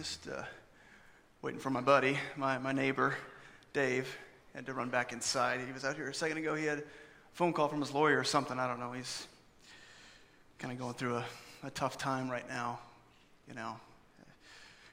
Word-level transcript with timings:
just 0.00 0.28
uh, 0.28 0.42
waiting 1.42 1.60
for 1.60 1.68
my 1.68 1.82
buddy, 1.82 2.16
my, 2.34 2.56
my 2.56 2.72
neighbor, 2.72 3.14
Dave. 3.74 4.08
Had 4.54 4.64
to 4.64 4.72
run 4.72 4.88
back 4.88 5.12
inside. 5.12 5.60
He 5.66 5.74
was 5.74 5.84
out 5.84 5.94
here 5.94 6.08
a 6.08 6.14
second 6.14 6.38
ago. 6.38 6.54
He 6.54 6.64
had 6.64 6.78
a 6.78 6.82
phone 7.34 7.52
call 7.52 7.68
from 7.68 7.80
his 7.80 7.92
lawyer 7.92 8.18
or 8.18 8.24
something. 8.24 8.58
I 8.58 8.66
don't 8.66 8.80
know. 8.80 8.92
He's 8.92 9.26
kind 10.58 10.72
of 10.72 10.78
going 10.80 10.94
through 10.94 11.16
a, 11.16 11.24
a 11.64 11.70
tough 11.72 11.98
time 11.98 12.30
right 12.30 12.48
now. 12.48 12.78
You 13.46 13.52
know, 13.52 13.76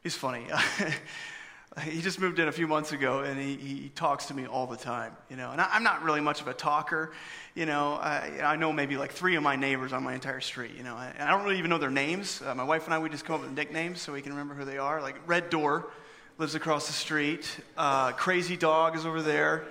he's 0.03 0.13
funny. 0.13 0.43
he 1.83 2.01
just 2.01 2.19
moved 2.19 2.39
in 2.39 2.47
a 2.47 2.51
few 2.51 2.67
months 2.67 2.91
ago 2.91 3.19
and 3.19 3.39
he, 3.39 3.55
he 3.55 3.89
talks 3.89 4.27
to 4.27 4.33
me 4.33 4.45
all 4.45 4.67
the 4.67 4.77
time 4.77 5.15
you 5.29 5.35
know. 5.35 5.51
And 5.51 5.61
I, 5.61 5.75
am 5.75 5.83
not 5.83 6.03
really 6.03 6.21
much 6.21 6.41
of 6.41 6.47
a 6.47 6.53
talker 6.53 7.11
you 7.55 7.65
know. 7.65 7.93
I, 7.93 8.39
I, 8.43 8.55
know 8.55 8.73
maybe 8.73 8.97
like 8.97 9.11
three 9.11 9.35
of 9.35 9.43
my 9.43 9.55
neighbors 9.55 9.93
on 9.93 10.03
my 10.03 10.13
entire 10.13 10.41
street 10.41 10.71
you 10.75 10.83
know. 10.83 10.97
And 10.97 11.23
i 11.23 11.31
don't 11.31 11.43
really 11.43 11.57
even 11.57 11.69
know 11.69 11.77
their 11.77 11.91
names. 11.91 12.41
Uh, 12.45 12.55
my 12.55 12.63
wife 12.63 12.85
and 12.85 12.93
i 12.93 12.99
we 12.99 13.09
just 13.09 13.25
come 13.25 13.35
up 13.35 13.41
with 13.41 13.51
nicknames 13.51 14.01
so 14.01 14.13
we 14.13 14.21
can 14.21 14.31
remember 14.31 14.53
who 14.53 14.65
they 14.65 14.77
are. 14.77 15.01
Like 15.01 15.15
red 15.27 15.49
door 15.49 15.89
lives 16.37 16.55
across 16.55 16.87
the 16.87 16.93
street. 16.93 17.59
Uh, 17.77 18.11
crazy 18.11 18.57
dog 18.57 18.95
is 18.95 19.05
over 19.05 19.21
there. 19.21 19.65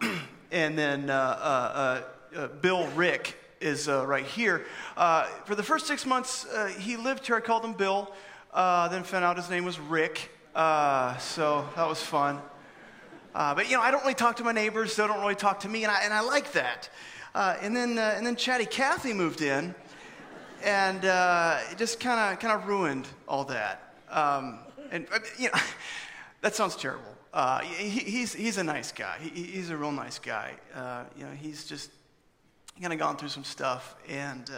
And 0.52 0.76
then 0.76 1.10
uh, 1.10 1.14
uh, 1.14 2.36
uh, 2.36 2.48
bill 2.48 2.88
rick 2.96 3.38
is 3.60 3.86
right 3.86 4.26
here. 4.26 4.66
For 4.96 5.54
the 5.54 5.62
first 5.62 5.86
six 5.86 6.04
months 6.04 6.44
he 6.80 6.96
lived 6.96 7.24
here. 7.24 7.36
I 7.36 7.40
called 7.40 7.64
him 7.64 7.74
bill. 7.74 8.12
Then 8.52 9.04
found 9.04 9.24
out 9.24 9.36
his 9.36 9.48
name 9.48 9.64
was 9.64 9.78
rick 9.78 10.28
uh, 10.54 11.16
so 11.18 11.68
that 11.76 11.88
was 11.88 12.02
fun. 12.02 12.40
Uh, 13.34 13.54
but 13.54 13.70
you 13.70 13.76
know, 13.76 13.82
I 13.82 13.90
don't 13.90 14.00
really 14.02 14.14
talk 14.14 14.36
to 14.36 14.44
my 14.44 14.52
neighbors. 14.52 14.96
They 14.96 15.06
don't 15.06 15.20
really 15.20 15.36
talk 15.36 15.60
to 15.60 15.68
me, 15.68 15.84
and 15.84 15.92
I, 15.92 16.02
and 16.02 16.12
I 16.12 16.20
like 16.20 16.52
that. 16.52 16.88
Uh, 17.34 17.56
and 17.60 17.76
then 17.76 17.96
uh, 17.98 18.14
and 18.16 18.26
then 18.26 18.34
Chatty 18.34 18.66
Cathy 18.66 19.12
moved 19.12 19.40
in, 19.40 19.74
and 20.64 21.04
uh, 21.04 21.58
it 21.70 21.78
just 21.78 22.00
kind 22.00 22.32
of 22.32 22.40
kind 22.40 22.60
of 22.60 22.66
ruined 22.66 23.06
all 23.28 23.44
that. 23.44 23.94
Um, 24.10 24.58
and 24.90 25.06
uh, 25.14 25.20
you 25.38 25.50
know, 25.50 25.58
that 26.40 26.56
sounds 26.56 26.74
terrible. 26.74 27.04
He, 27.62 27.88
he's 27.88 28.32
he's 28.32 28.58
a 28.58 28.64
nice 28.64 28.90
guy. 28.90 29.18
He, 29.20 29.44
he's 29.44 29.70
a 29.70 29.76
real 29.76 29.92
nice 29.92 30.18
guy. 30.18 30.54
you 31.16 31.24
know, 31.24 31.30
he's 31.30 31.64
just 31.64 31.90
kind 32.80 32.92
of 32.92 32.98
gone 32.98 33.16
through 33.16 33.28
some 33.28 33.44
stuff, 33.44 33.94
and 34.08 34.50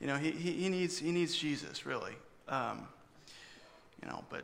you 0.00 0.08
know, 0.08 0.16
he, 0.16 0.32
he, 0.32 0.52
he 0.52 0.68
needs 0.68 0.98
he 0.98 1.12
needs 1.12 1.36
Jesus 1.36 1.86
really. 1.86 2.14
Um, 2.48 2.88
you 4.02 4.08
know, 4.08 4.24
but 4.28 4.42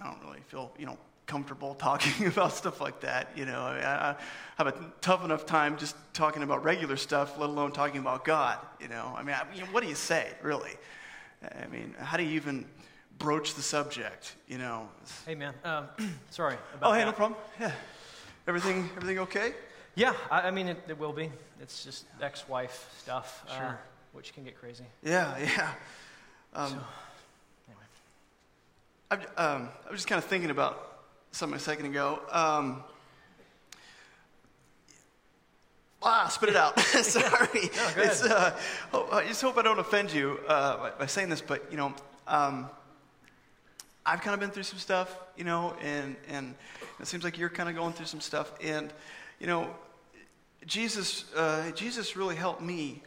I 0.00 0.06
don't 0.06 0.22
really 0.24 0.40
feel, 0.46 0.72
you 0.78 0.86
know, 0.86 0.98
comfortable 1.26 1.74
talking 1.78 2.26
about 2.26 2.52
stuff 2.52 2.80
like 2.80 3.00
that. 3.00 3.28
You 3.36 3.46
know, 3.46 3.60
I, 3.60 4.10
I, 4.10 4.16
have 4.56 4.66
a 4.66 4.74
tough 5.00 5.24
enough 5.24 5.46
time 5.46 5.78
just 5.78 5.96
talking 6.12 6.42
about 6.42 6.64
regular 6.64 6.96
stuff, 6.96 7.38
let 7.38 7.48
alone 7.48 7.72
talking 7.72 8.00
about 8.00 8.24
God. 8.24 8.58
You 8.80 8.88
know, 8.88 9.14
I 9.16 9.22
mean, 9.22 9.34
I, 9.34 9.44
you 9.54 9.60
know, 9.62 9.68
what 9.68 9.82
do 9.82 9.88
you 9.88 9.94
say, 9.94 10.28
really? 10.42 10.72
I 11.42 11.66
mean, 11.68 11.94
how 11.98 12.16
do 12.16 12.22
you 12.22 12.32
even 12.32 12.66
broach 13.18 13.54
the 13.54 13.62
subject? 13.62 14.34
You 14.48 14.58
know. 14.58 14.88
Hey, 15.26 15.34
man. 15.34 15.54
Um, 15.64 15.88
sorry. 16.30 16.56
oh, 16.82 16.92
hey, 16.92 17.00
that. 17.00 17.06
no 17.06 17.12
problem. 17.12 17.40
Yeah. 17.58 17.72
Everything, 18.46 18.90
everything 18.96 19.18
okay? 19.20 19.54
Yeah, 19.94 20.14
I, 20.30 20.42
I 20.42 20.50
mean, 20.50 20.68
it, 20.68 20.78
it, 20.88 20.98
will 20.98 21.12
be. 21.12 21.30
It's 21.60 21.84
just 21.84 22.06
ex-wife 22.20 22.88
stuff, 22.98 23.44
uh, 23.48 23.56
sure. 23.56 23.66
Uh, 23.66 23.76
which 24.12 24.32
can 24.34 24.44
get 24.44 24.58
crazy. 24.58 24.84
Yeah, 25.02 25.36
yeah. 25.56 25.70
Um, 26.54 26.70
so. 26.70 26.78
I, 29.12 29.14
um, 29.14 29.68
I 29.86 29.90
was 29.90 29.98
just 29.98 30.06
kind 30.06 30.22
of 30.22 30.24
thinking 30.24 30.50
about 30.50 31.00
something 31.32 31.56
a 31.56 31.60
second 31.60 31.86
ago. 31.86 32.20
Um, 32.30 32.84
ah, 36.00 36.28
spit 36.28 36.50
it 36.50 36.56
out. 36.56 36.78
Sorry. 37.02 37.70
No, 37.98 38.36
uh, 38.36 38.56
oh, 38.92 39.08
I 39.10 39.26
just 39.26 39.42
hope 39.42 39.58
I 39.58 39.62
don't 39.62 39.80
offend 39.80 40.12
you 40.12 40.38
uh, 40.46 40.92
by 40.96 41.06
saying 41.06 41.28
this, 41.28 41.40
but 41.40 41.66
you 41.72 41.76
know, 41.76 41.92
um, 42.28 42.70
I've 44.06 44.20
kind 44.20 44.34
of 44.34 44.38
been 44.38 44.50
through 44.50 44.62
some 44.62 44.78
stuff, 44.78 45.18
you 45.36 45.42
know, 45.42 45.74
and 45.82 46.14
and 46.28 46.54
it 47.00 47.08
seems 47.08 47.24
like 47.24 47.36
you're 47.36 47.48
kind 47.48 47.68
of 47.68 47.74
going 47.74 47.94
through 47.94 48.06
some 48.06 48.20
stuff, 48.20 48.52
and 48.62 48.92
you 49.40 49.48
know, 49.48 49.70
Jesus 50.66 51.24
uh, 51.34 51.72
Jesus 51.72 52.14
really 52.14 52.36
helped 52.36 52.62
me, 52.62 53.02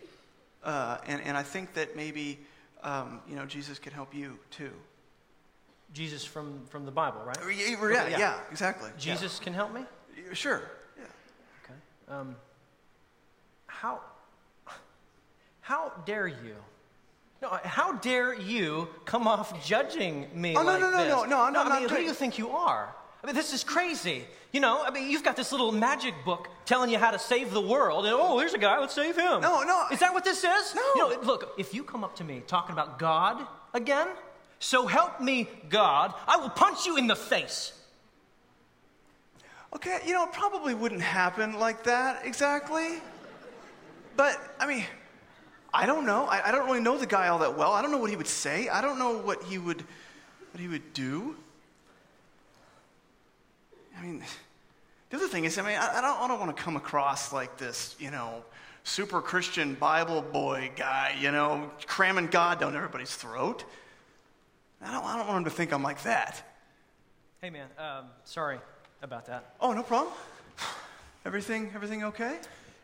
uh, 0.66 0.98
and 1.08 1.22
and 1.22 1.38
I 1.38 1.44
think 1.44 1.76
that 1.76 1.96
maybe 1.96 2.40
um, 2.84 3.22
you 3.26 3.38
know 3.38 3.46
Jesus 3.46 3.80
can 3.80 3.94
help 3.94 4.14
you 4.14 4.38
too. 4.52 4.72
Jesus 5.94 6.26
from, 6.26 6.66
from 6.70 6.86
the 6.86 6.92
Bible, 6.92 7.22
right? 7.26 7.38
Yeah, 7.40 7.78
okay, 7.78 7.94
yeah, 7.94 8.18
yeah, 8.18 8.40
exactly. 8.52 8.90
Jesus 8.98 9.38
yeah. 9.40 9.44
can 9.44 9.54
help 9.54 9.74
me? 9.74 9.82
Sure, 10.34 10.62
yeah. 10.98 11.04
Okay. 11.64 11.74
Um, 12.10 12.36
how, 13.68 14.02
how 15.62 15.92
dare 16.06 16.28
you? 16.28 16.56
No, 17.42 17.60
how 17.64 17.94
dare 17.94 18.34
you 18.34 18.88
come 19.06 19.28
off 19.28 19.66
judging 19.66 20.28
me 20.34 20.56
oh, 20.56 20.64
like 20.64 20.80
no, 20.80 20.90
no? 20.90 20.98
No, 20.98 21.24
no, 21.24 21.26
no, 21.26 21.50
no, 21.50 21.62
I 21.64 21.80
mean, 21.80 21.90
who 21.90 21.98
do 21.98 22.02
you 22.02 22.14
think 22.14 22.38
you 22.38 22.50
are? 22.50 22.96
I 23.22 23.28
mean, 23.28 23.36
this 23.36 23.54
is 23.54 23.64
crazy. 23.64 24.26
You 24.52 24.60
know, 24.60 24.84
I 24.84 24.92
mean, 24.92 25.10
you've 25.10 25.24
got 25.24 25.36
this 25.36 25.52
little 25.52 25.72
magic 25.72 26.14
book 26.26 26.48
telling 26.66 26.90
you 26.90 26.98
how 26.98 27.12
to 27.12 27.20
save 27.20 27.52
the 27.52 27.62
world, 27.62 28.06
and 28.06 28.14
oh, 28.14 28.40
here's 28.40 28.54
a 28.54 28.58
guy, 28.58 28.80
let's 28.80 28.94
save 28.94 29.16
him. 29.16 29.42
No, 29.42 29.64
no. 29.64 29.86
Is 29.92 30.00
that 30.00 30.14
what 30.14 30.24
this 30.24 30.44
is? 30.44 30.76
No. 30.76 30.82
You 30.96 31.16
know, 31.16 31.22
look, 31.24 31.54
if 31.58 31.74
you 31.74 31.84
come 31.84 32.04
up 32.04 32.16
to 32.18 32.24
me 32.24 32.44
talking 32.48 32.74
about 32.74 32.98
God 32.98 33.46
again, 33.74 34.08
so 34.64 34.88
help 34.88 35.20
me, 35.20 35.50
God, 35.68 36.14
I 36.26 36.38
will 36.38 36.50
punch 36.50 36.86
you 36.86 36.96
in 36.96 37.06
the 37.06 37.18
face. 37.18 37.74
Okay, 39.76 40.00
you 40.06 40.14
know, 40.14 40.24
it 40.24 40.32
probably 40.32 40.74
wouldn't 40.74 41.02
happen 41.02 41.60
like 41.60 41.84
that 41.84 42.26
exactly. 42.26 43.02
But, 44.16 44.40
I 44.62 44.68
mean, 44.68 44.86
I 45.74 45.86
don't 45.86 46.06
know. 46.06 46.28
I, 46.28 46.48
I, 46.48 46.52
don't 46.52 46.66
really 46.66 46.80
know 46.80 46.98
the 46.98 47.06
guy 47.06 47.28
all 47.28 47.40
that 47.40 47.58
well. 47.58 47.74
I 47.74 47.82
don't 47.82 47.92
know 47.92 47.98
what 47.98 48.10
he 48.10 48.16
would 48.16 48.26
say. 48.26 48.70
I 48.70 48.82
don't 48.82 48.98
know 48.98 49.18
what 49.18 49.44
he 49.44 49.58
would, 49.58 49.84
what 50.54 50.62
he 50.62 50.70
would 50.70 50.94
do. 50.94 51.36
I 54.00 54.02
mean, 54.02 54.24
the 55.10 55.18
other 55.18 55.28
thing 55.28 55.44
is, 55.44 55.58
I 55.58 55.64
mean, 55.64 55.78
I, 55.78 55.98
I 55.98 56.02
don't, 56.02 56.22
I 56.22 56.28
don't 56.30 56.40
want 56.40 56.56
to 56.56 56.64
come 56.64 56.78
across 56.78 57.34
like 57.34 57.58
this, 57.58 57.98
you 58.00 58.12
know, 58.12 58.46
super 58.86 59.20
Christian 59.20 59.74
Bible 59.74 60.22
boy 60.22 60.72
guy, 60.78 61.18
you 61.20 61.32
know, 61.32 61.70
cramming 61.86 62.28
God 62.28 62.62
down 62.62 62.78
everybody's 62.78 63.14
throat. 63.14 63.66
I 64.84 64.92
don't, 64.92 65.06
I 65.06 65.18
don't 65.18 65.28
want 65.28 65.38
him 65.40 65.44
to 65.46 65.50
think 65.50 65.72
I'm 65.72 65.84
like 65.84 66.04
that. 66.04 66.44
Hey, 67.42 67.50
man, 67.50 67.68
um, 67.78 68.06
sorry 68.24 68.60
about 69.02 69.26
that. 69.28 69.56
Oh, 69.60 69.74
no 69.74 69.84
problem. 69.84 70.14
Everything, 71.26 71.72
everything 71.74 72.04
okay? 72.04 72.38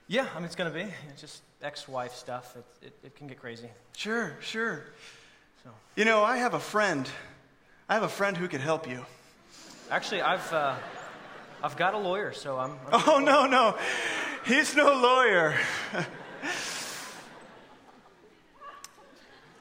Yeah, 0.07 0.25
I 0.33 0.37
mean, 0.37 0.45
it's 0.45 0.55
going 0.55 0.71
to 0.71 0.77
be. 0.77 0.89
It's 1.09 1.21
just 1.21 1.41
ex-wife 1.61 2.13
stuff. 2.15 2.55
It, 2.55 2.87
it, 2.87 2.93
it, 3.03 3.15
can 3.15 3.27
get 3.27 3.39
crazy. 3.39 3.69
Sure, 3.97 4.35
sure. 4.39 4.85
So. 5.63 5.71
You 5.95 6.05
know, 6.05 6.23
I 6.23 6.37
have 6.37 6.53
a 6.53 6.59
friend. 6.59 7.09
I 7.89 7.95
have 7.95 8.03
a 8.03 8.09
friend 8.09 8.37
who 8.37 8.47
could 8.47 8.61
help 8.61 8.89
you. 8.89 9.05
Actually, 9.91 10.21
I've, 10.21 10.53
uh, 10.53 10.75
I've 11.61 11.75
got 11.75 11.95
a 11.95 11.97
lawyer, 11.97 12.31
so 12.31 12.57
I'm... 12.57 12.71
I'm 12.91 13.03
oh, 13.07 13.19
no, 13.19 13.45
no. 13.45 13.77
He's 14.45 14.75
no 14.75 14.93
lawyer. 14.93 15.55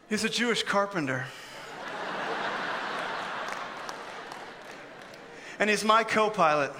He's 0.08 0.24
a 0.24 0.28
Jewish 0.28 0.62
carpenter. 0.62 1.26
And 5.58 5.68
he's 5.68 5.84
my 5.84 6.04
co 6.04 6.30
pilot. 6.30 6.72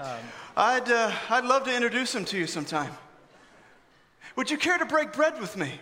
Um, 0.00 0.18
I'd, 0.56 0.90
uh, 0.90 1.12
I'd 1.30 1.44
love 1.44 1.64
to 1.64 1.74
introduce 1.74 2.14
him 2.14 2.24
to 2.26 2.36
you 2.36 2.46
sometime. 2.46 2.92
Would 4.34 4.50
you 4.50 4.56
care 4.56 4.78
to 4.78 4.84
break 4.86 5.12
bread 5.12 5.40
with 5.40 5.56
me? 5.56 5.80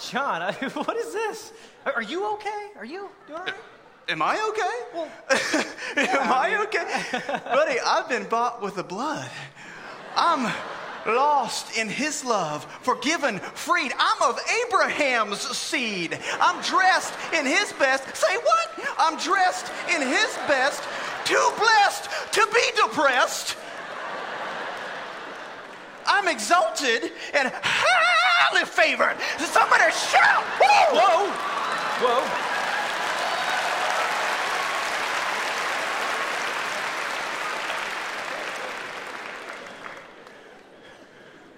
John, 0.00 0.42
I, 0.42 0.52
what 0.74 0.96
is 0.96 1.12
this? 1.12 1.52
Are 1.94 2.02
you 2.02 2.32
okay? 2.34 2.68
Are 2.76 2.84
you 2.84 3.10
doing 3.26 3.38
all 3.38 3.44
right? 3.44 3.54
Am 4.08 4.22
I 4.22 4.40
okay? 4.50 4.74
Well, 4.94 5.08
yeah, 5.96 6.22
Am 6.22 6.32
I, 6.32 6.46
I 6.46 6.50
mean... 6.50 6.66
okay? 6.66 7.40
Buddy, 7.44 7.80
I've 7.80 8.08
been 8.08 8.24
bought 8.24 8.62
with 8.62 8.76
the 8.76 8.84
blood. 8.84 9.28
I'm 10.16 10.52
lost 11.06 11.76
in 11.76 11.88
his 11.88 12.24
love, 12.24 12.64
forgiven, 12.82 13.38
freed. 13.38 13.92
I'm 13.98 14.22
of 14.22 14.38
Abraham's 14.66 15.40
seed. 15.56 16.18
I'm 16.40 16.60
dressed 16.62 17.14
in 17.32 17.46
his 17.46 17.72
best. 17.74 18.16
Say 18.16 18.36
what? 18.36 18.96
I'm 18.98 19.18
dressed 19.18 19.72
in 19.94 20.02
his 20.02 20.36
best, 20.48 20.82
too 21.24 21.50
blessed 21.58 22.08
to 22.32 22.46
be 22.52 22.82
depressed. 22.82 23.56
I'm 26.06 26.28
exalted 26.28 27.12
and 27.34 27.52
highly 27.62 28.64
favored. 28.64 29.16
Somebody 29.38 29.90
shout! 29.92 30.44
Woo! 30.60 30.98
Whoa! 30.98 31.30
Whoa! 32.00 32.55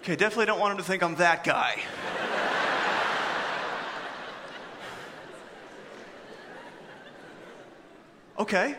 Okay, 0.09 0.17
definitely 0.17 0.47
don't 0.47 0.59
want 0.59 0.73
him 0.73 0.79
to 0.79 0.85
think 0.85 1.03
I'm 1.03 1.17
that 1.17 1.45
guy. 1.45 1.79
okay. 8.39 8.75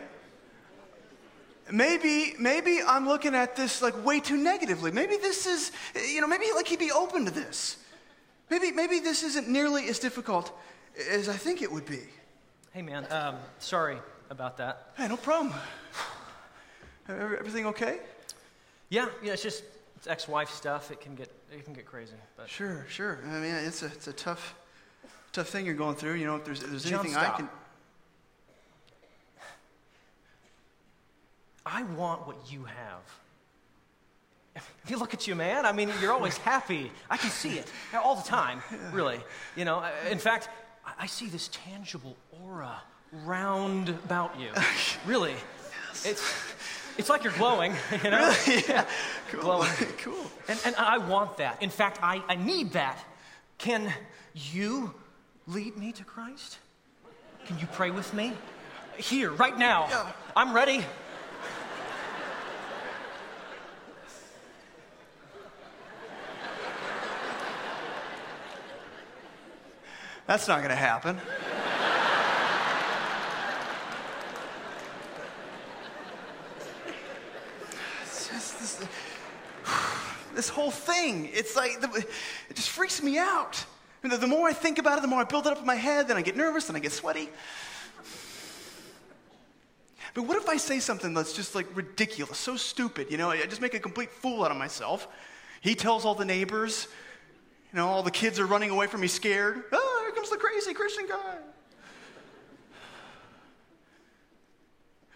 Maybe, 1.70 2.34
maybe 2.36 2.80
I'm 2.84 3.06
looking 3.06 3.36
at 3.36 3.54
this 3.54 3.80
like 3.80 4.04
way 4.04 4.18
too 4.18 4.38
negatively. 4.38 4.90
Maybe 4.90 5.18
this 5.18 5.46
is, 5.46 5.70
you 6.12 6.20
know, 6.20 6.26
maybe 6.26 6.46
like 6.52 6.66
he'd 6.66 6.80
be 6.80 6.90
open 6.90 7.26
to 7.26 7.30
this. 7.30 7.76
Maybe, 8.50 8.72
maybe 8.72 8.98
this 8.98 9.22
isn't 9.22 9.48
nearly 9.48 9.88
as 9.88 10.00
difficult 10.00 10.50
as 11.08 11.28
I 11.28 11.36
think 11.36 11.62
it 11.62 11.70
would 11.70 11.86
be. 11.86 12.00
Hey, 12.72 12.82
man, 12.82 13.06
um, 13.12 13.36
sorry 13.60 13.98
about 14.30 14.56
that. 14.56 14.94
Hey, 14.96 15.06
no 15.06 15.16
problem. 15.16 15.54
Everything 17.08 17.66
okay? 17.66 18.00
Yeah, 18.88 19.06
yeah, 19.22 19.34
it's 19.34 19.44
just 19.44 19.62
it's 20.00 20.06
ex-wife 20.06 20.50
stuff. 20.50 20.90
It 20.90 20.98
can 21.02 21.14
get 21.14 21.30
it 21.52 21.62
can 21.62 21.74
get 21.74 21.84
crazy. 21.84 22.14
But 22.34 22.48
Sure, 22.48 22.86
sure. 22.88 23.18
I 23.26 23.38
mean, 23.38 23.54
it's 23.54 23.82
a 23.82 23.86
it's 23.86 24.08
a 24.08 24.14
tough 24.14 24.54
tough 25.32 25.48
thing 25.48 25.66
you're 25.66 25.74
going 25.74 25.94
through. 25.94 26.14
You 26.14 26.26
know, 26.26 26.36
if 26.36 26.44
there's 26.46 26.62
if 26.62 26.70
there's 26.70 26.84
John, 26.84 27.00
anything 27.00 27.16
I 27.18 27.28
can. 27.36 27.48
I 31.66 31.82
want 31.82 32.26
what 32.26 32.36
you 32.50 32.64
have. 32.64 33.02
If 34.56 34.90
you 34.90 34.98
look 34.98 35.12
at 35.12 35.26
you, 35.28 35.34
man, 35.34 35.66
I 35.66 35.72
mean, 35.72 35.90
you're 36.00 36.12
always 36.12 36.38
happy. 36.38 36.90
I 37.10 37.18
can 37.18 37.30
see 37.30 37.58
it 37.58 37.70
all 37.94 38.16
the 38.16 38.22
time, 38.26 38.62
really. 38.92 39.20
You 39.54 39.66
know, 39.66 39.84
in 40.10 40.18
fact, 40.18 40.48
I- 40.84 40.94
I 41.00 41.06
see 41.06 41.28
this 41.28 41.48
tangible 41.52 42.16
aura 42.42 42.80
round 43.12 43.90
about 43.90 44.40
you. 44.40 44.50
Really. 45.06 45.34
It's, 46.04 46.22
it's 47.00 47.08
like 47.08 47.24
you're 47.24 47.32
glowing, 47.32 47.72
you 48.04 48.10
know? 48.10 48.34
Really? 48.46 48.62
yeah, 48.68 48.84
cool, 49.30 49.40
Glowing. 49.40 49.70
cool. 49.98 50.30
And, 50.48 50.60
and 50.66 50.76
I 50.76 50.98
want 50.98 51.38
that. 51.38 51.62
In 51.62 51.70
fact, 51.70 51.98
I, 52.02 52.22
I 52.28 52.36
need 52.36 52.72
that. 52.72 53.02
Can 53.56 53.92
you 54.34 54.94
lead 55.46 55.76
me 55.78 55.92
to 55.92 56.04
Christ? 56.04 56.58
Can 57.46 57.58
you 57.58 57.66
pray 57.72 57.90
with 57.90 58.12
me? 58.12 58.34
Here, 58.98 59.30
right 59.30 59.58
now. 59.58 59.86
Yeah. 59.88 60.12
I'm 60.36 60.54
ready. 60.54 60.84
That's 70.26 70.46
not 70.46 70.58
going 70.58 70.68
to 70.68 70.76
happen. 70.76 71.18
It's 78.02 78.28
just 78.28 78.58
this, 78.58 78.86
this 80.40 80.48
whole 80.48 80.70
thing, 80.70 81.28
it's 81.34 81.54
like, 81.54 81.72
it 81.82 82.56
just 82.56 82.70
freaks 82.70 83.02
me 83.02 83.18
out. 83.18 83.62
The, 84.00 84.16
the 84.16 84.26
more 84.26 84.48
I 84.48 84.54
think 84.54 84.78
about 84.78 84.96
it, 84.96 85.02
the 85.02 85.06
more 85.06 85.20
I 85.20 85.24
build 85.24 85.46
it 85.46 85.52
up 85.52 85.58
in 85.58 85.66
my 85.66 85.74
head, 85.74 86.08
then 86.08 86.16
I 86.16 86.22
get 86.22 86.34
nervous, 86.34 86.64
then 86.64 86.76
I 86.76 86.78
get 86.78 86.92
sweaty. 86.92 87.28
But 90.14 90.22
what 90.22 90.38
if 90.38 90.48
I 90.48 90.56
say 90.56 90.80
something 90.80 91.12
that's 91.12 91.34
just 91.34 91.54
like 91.54 91.66
ridiculous, 91.76 92.38
so 92.38 92.56
stupid, 92.56 93.10
you 93.10 93.18
know? 93.18 93.28
I 93.28 93.44
just 93.44 93.60
make 93.60 93.74
a 93.74 93.78
complete 93.78 94.10
fool 94.10 94.42
out 94.42 94.50
of 94.50 94.56
myself. 94.56 95.06
He 95.60 95.74
tells 95.74 96.06
all 96.06 96.14
the 96.14 96.24
neighbors, 96.24 96.88
you 97.70 97.76
know, 97.76 97.86
all 97.86 98.02
the 98.02 98.10
kids 98.10 98.40
are 98.40 98.46
running 98.46 98.70
away 98.70 98.86
from 98.86 99.02
me 99.02 99.08
scared. 99.08 99.64
Oh, 99.72 100.02
here 100.06 100.12
comes 100.12 100.30
the 100.30 100.38
crazy 100.38 100.72
Christian 100.72 101.06
guy. 101.06 101.36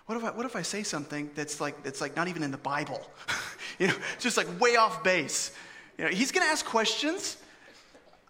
What 0.04 0.18
if 0.18 0.24
I, 0.24 0.30
what 0.32 0.44
if 0.44 0.54
I 0.54 0.60
say 0.60 0.82
something 0.82 1.30
that's 1.34 1.62
like, 1.62 1.82
that's 1.82 2.02
like 2.02 2.14
not 2.14 2.28
even 2.28 2.42
in 2.42 2.50
the 2.50 2.58
Bible? 2.58 3.00
you 3.78 3.88
know, 3.88 3.94
just 4.18 4.36
like 4.36 4.60
way 4.60 4.76
off 4.76 5.02
base. 5.02 5.52
You 5.98 6.04
know, 6.04 6.10
he's 6.10 6.32
going 6.32 6.46
to 6.46 6.50
ask 6.50 6.64
questions. 6.64 7.36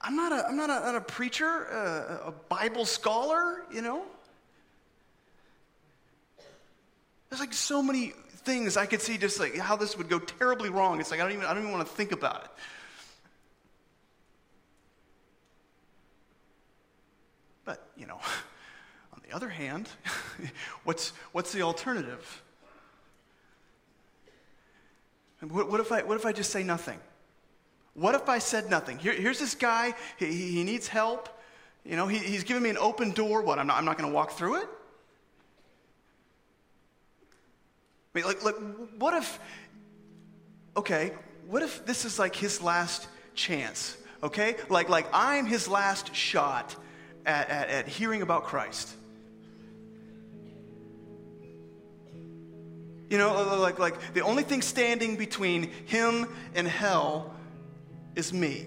I'm 0.01 0.17
not 0.17 0.33
a, 0.33 0.47
I'm 0.47 0.57
not 0.57 0.69
a, 0.71 0.81
not 0.81 0.97
a 0.97 1.01
preacher, 1.01 1.67
uh, 1.73 2.29
a 2.29 2.33
Bible 2.33 2.85
scholar, 2.85 3.65
you 3.73 3.81
know? 3.81 4.03
There's 7.31 7.41
like 7.41 7.55
so 7.55 7.83
many 7.83 8.13
things 8.45 8.77
I 8.77 8.85
could 8.87 9.01
see 9.01 9.17
just 9.17 9.41
like 9.41 9.57
how 9.57 9.77
this 9.77 9.97
would 9.97 10.11
go 10.11 10.19
terribly 10.19 10.69
wrong. 10.69 11.01
It's 11.01 11.11
like 11.11 11.21
I 11.21 11.23
don't 11.23 11.33
even, 11.33 11.45
I 11.47 11.55
don't 11.55 11.63
even 11.63 11.73
want 11.73 11.89
to 11.89 11.95
think 11.95 12.13
about 12.13 12.45
it. 12.45 12.51
But, 17.65 17.89
you 17.97 18.07
know, 18.07 18.21
on 19.15 19.23
the 19.27 19.35
other 19.35 19.49
hand, 19.49 19.89
what's, 20.85 21.15
what's 21.33 21.51
the 21.53 21.63
alternative? 21.63 22.43
What, 25.49 25.71
what, 25.71 25.81
if 25.81 25.93
I, 25.93 26.03
what 26.03 26.17
if 26.17 26.27
I 26.27 26.33
just 26.33 26.51
say 26.51 26.63
nothing? 26.63 26.99
What 27.95 28.15
if 28.15 28.29
I 28.29 28.39
said 28.39 28.71
nothing? 28.71 28.99
Here, 28.99 29.13
here's 29.13 29.39
this 29.39 29.55
guy, 29.55 29.95
he, 30.19 30.27
he 30.27 30.51
he 30.53 30.65
needs 30.65 30.89
help. 30.89 31.29
You 31.85 31.97
know, 31.97 32.07
he, 32.07 32.19
he's 32.19 32.45
giving 32.45 32.63
me 32.63 32.71
an 32.71 32.79
open 32.79 33.11
door. 33.11 33.43
What, 33.43 33.59
I'm 33.59 33.67
not, 33.67 33.77
I'm 33.77 33.85
not 33.85 33.99
going 33.99 34.11
to 34.11 34.15
walk 34.15 34.33
through 34.33 34.57
it? 34.57 34.69
I 38.15 38.19
mean, 38.19 38.27
like, 38.27 38.43
like, 38.45 38.57
what 38.99 39.15
if, 39.15 39.39
okay, 40.77 41.13
what 41.47 41.63
if 41.63 41.85
this 41.85 42.05
is 42.05 42.19
like 42.19 42.35
his 42.35 42.63
last 42.63 43.07
chance? 43.35 43.97
Okay? 44.23 44.57
Like, 44.71 44.89
like 44.89 45.07
I'm 45.13 45.47
his 45.47 45.69
last 45.69 46.15
shot 46.15 46.75
at, 47.27 47.51
at, 47.51 47.69
at 47.69 47.89
hearing 47.89 48.23
about 48.23 48.45
Christ. 48.45 48.95
You 53.15 53.19
know, 53.19 53.59
like, 53.61 53.79
like 53.79 54.13
the 54.13 54.23
only 54.23 54.43
thing 54.43 54.61
standing 54.61 55.15
between 55.15 55.71
him 55.87 56.27
and 56.57 56.67
hell 56.67 57.33
is 58.17 58.33
me. 58.33 58.67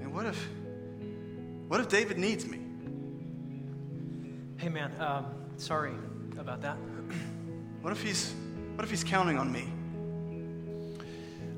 And 0.00 0.14
what 0.14 0.24
if, 0.24 0.48
what 1.68 1.78
if 1.80 1.90
David 1.90 2.16
needs 2.16 2.46
me? 2.46 2.58
Hey, 4.56 4.70
man, 4.70 4.98
um, 4.98 5.26
sorry 5.58 5.92
about 6.38 6.62
that. 6.62 6.78
What 7.82 7.92
if 7.92 8.02
he's, 8.02 8.32
what 8.76 8.84
if 8.84 8.90
he's 8.90 9.04
counting 9.04 9.38
on 9.38 9.52
me? 9.52 9.68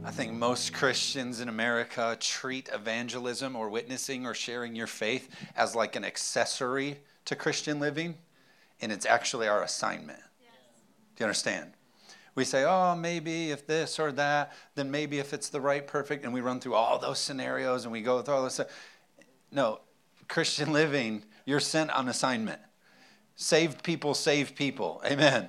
I 0.06 0.10
think 0.10 0.34
most 0.34 0.74
Christians 0.74 1.40
in 1.40 1.48
America 1.48 2.14
treat 2.20 2.68
evangelism 2.70 3.56
or 3.56 3.70
witnessing 3.70 4.26
or 4.26 4.34
sharing 4.34 4.76
your 4.76 4.86
faith 4.86 5.30
as 5.56 5.74
like 5.74 5.96
an 5.96 6.04
accessory 6.04 6.98
to 7.24 7.34
Christian 7.34 7.80
living, 7.80 8.18
and 8.82 8.92
it's 8.92 9.06
actually 9.06 9.48
our 9.48 9.62
assignment. 9.62 10.20
Do 11.16 11.20
you 11.20 11.24
understand? 11.24 11.72
We 12.34 12.44
say, 12.44 12.64
oh, 12.64 12.94
maybe 12.94 13.50
if 13.50 13.66
this 13.66 13.98
or 13.98 14.12
that, 14.12 14.52
then 14.74 14.90
maybe 14.90 15.20
if 15.20 15.32
it's 15.32 15.48
the 15.48 15.60
right, 15.60 15.86
perfect, 15.86 16.24
and 16.24 16.34
we 16.34 16.42
run 16.42 16.60
through 16.60 16.74
all 16.74 16.98
those 16.98 17.18
scenarios 17.18 17.84
and 17.84 17.92
we 17.92 18.02
go 18.02 18.20
through 18.20 18.34
all 18.34 18.44
this. 18.44 18.60
No, 19.50 19.80
Christian 20.28 20.72
living, 20.74 21.24
you're 21.46 21.60
sent 21.60 21.90
on 21.92 22.08
assignment. 22.08 22.60
Saved 23.36 23.82
people 23.82 24.12
save 24.12 24.54
people. 24.54 25.00
Amen. 25.06 25.48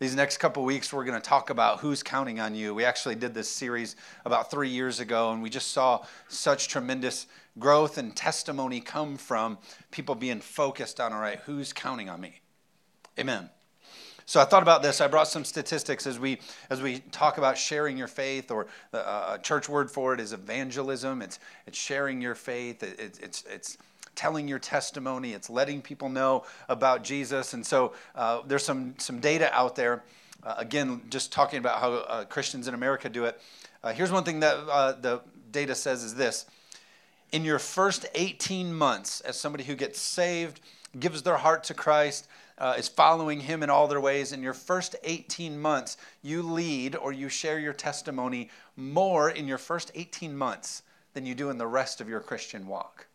These 0.00 0.16
next 0.16 0.38
couple 0.38 0.64
weeks, 0.64 0.94
we're 0.94 1.04
going 1.04 1.20
to 1.20 1.28
talk 1.28 1.50
about 1.50 1.80
who's 1.80 2.02
counting 2.02 2.40
on 2.40 2.54
you. 2.54 2.74
We 2.74 2.86
actually 2.86 3.16
did 3.16 3.34
this 3.34 3.50
series 3.50 3.96
about 4.24 4.50
three 4.50 4.70
years 4.70 4.98
ago, 4.98 5.30
and 5.30 5.42
we 5.42 5.50
just 5.50 5.72
saw 5.72 6.06
such 6.26 6.68
tremendous 6.68 7.26
growth 7.58 7.98
and 7.98 8.16
testimony 8.16 8.80
come 8.80 9.18
from 9.18 9.58
people 9.90 10.14
being 10.14 10.40
focused 10.40 11.00
on, 11.00 11.12
all 11.12 11.20
right, 11.20 11.38
who's 11.40 11.74
counting 11.74 12.08
on 12.08 12.18
me? 12.18 12.40
Amen. 13.18 13.50
So 14.24 14.40
I 14.40 14.46
thought 14.46 14.62
about 14.62 14.82
this. 14.82 15.02
I 15.02 15.06
brought 15.06 15.28
some 15.28 15.44
statistics 15.44 16.06
as 16.06 16.18
we 16.18 16.38
as 16.70 16.80
we 16.80 17.00
talk 17.10 17.36
about 17.36 17.58
sharing 17.58 17.98
your 17.98 18.08
faith, 18.08 18.50
or 18.50 18.68
uh, 18.94 19.36
church 19.38 19.68
word 19.68 19.90
for 19.90 20.14
it 20.14 20.20
is 20.20 20.32
evangelism. 20.32 21.20
It's 21.20 21.38
it's 21.66 21.76
sharing 21.76 22.22
your 22.22 22.34
faith. 22.34 22.82
It, 22.82 22.98
it, 22.98 23.18
it's 23.22 23.44
it's 23.50 23.76
telling 24.20 24.46
your 24.46 24.58
testimony. 24.58 25.32
It's 25.32 25.48
letting 25.48 25.80
people 25.80 26.10
know 26.10 26.44
about 26.68 27.02
Jesus. 27.02 27.54
And 27.54 27.64
so 27.64 27.94
uh, 28.14 28.42
there's 28.46 28.62
some 28.62 28.94
some 28.98 29.18
data 29.18 29.50
out 29.54 29.76
there. 29.76 30.02
Uh, 30.42 30.56
again, 30.58 31.00
just 31.08 31.32
talking 31.32 31.58
about 31.58 31.80
how 31.80 31.92
uh, 31.92 32.24
Christians 32.26 32.68
in 32.68 32.74
America 32.74 33.08
do 33.08 33.24
it. 33.24 33.40
Uh, 33.82 33.92
here's 33.94 34.12
one 34.12 34.22
thing 34.24 34.40
that 34.40 34.56
uh, 34.70 34.92
the 34.92 35.22
data 35.50 35.74
says 35.74 36.04
is 36.04 36.14
this: 36.16 36.44
in 37.32 37.44
your 37.44 37.58
first 37.58 38.04
18 38.14 38.74
months, 38.74 39.22
as 39.22 39.40
somebody 39.40 39.64
who 39.64 39.74
gets 39.74 39.98
saved, 39.98 40.60
gives 40.98 41.22
their 41.22 41.38
heart 41.38 41.64
to 41.64 41.74
Christ, 41.74 42.28
uh, 42.58 42.74
is 42.76 42.88
following 42.88 43.40
Him 43.40 43.62
in 43.62 43.70
all 43.70 43.88
their 43.88 44.02
ways, 44.02 44.32
in 44.32 44.42
your 44.42 44.52
first 44.52 44.96
18 45.02 45.58
months, 45.58 45.96
you 46.20 46.42
lead 46.42 46.94
or 46.94 47.10
you 47.10 47.30
share 47.30 47.58
your 47.58 47.72
testimony 47.72 48.50
more 48.76 49.30
in 49.30 49.48
your 49.48 49.58
first 49.58 49.90
18 49.94 50.36
months 50.36 50.82
than 51.14 51.24
you 51.24 51.34
do 51.34 51.48
in 51.48 51.56
the 51.56 51.66
rest 51.66 52.02
of 52.02 52.08
your 52.08 52.20
Christian 52.20 52.66
walk. 52.66 53.06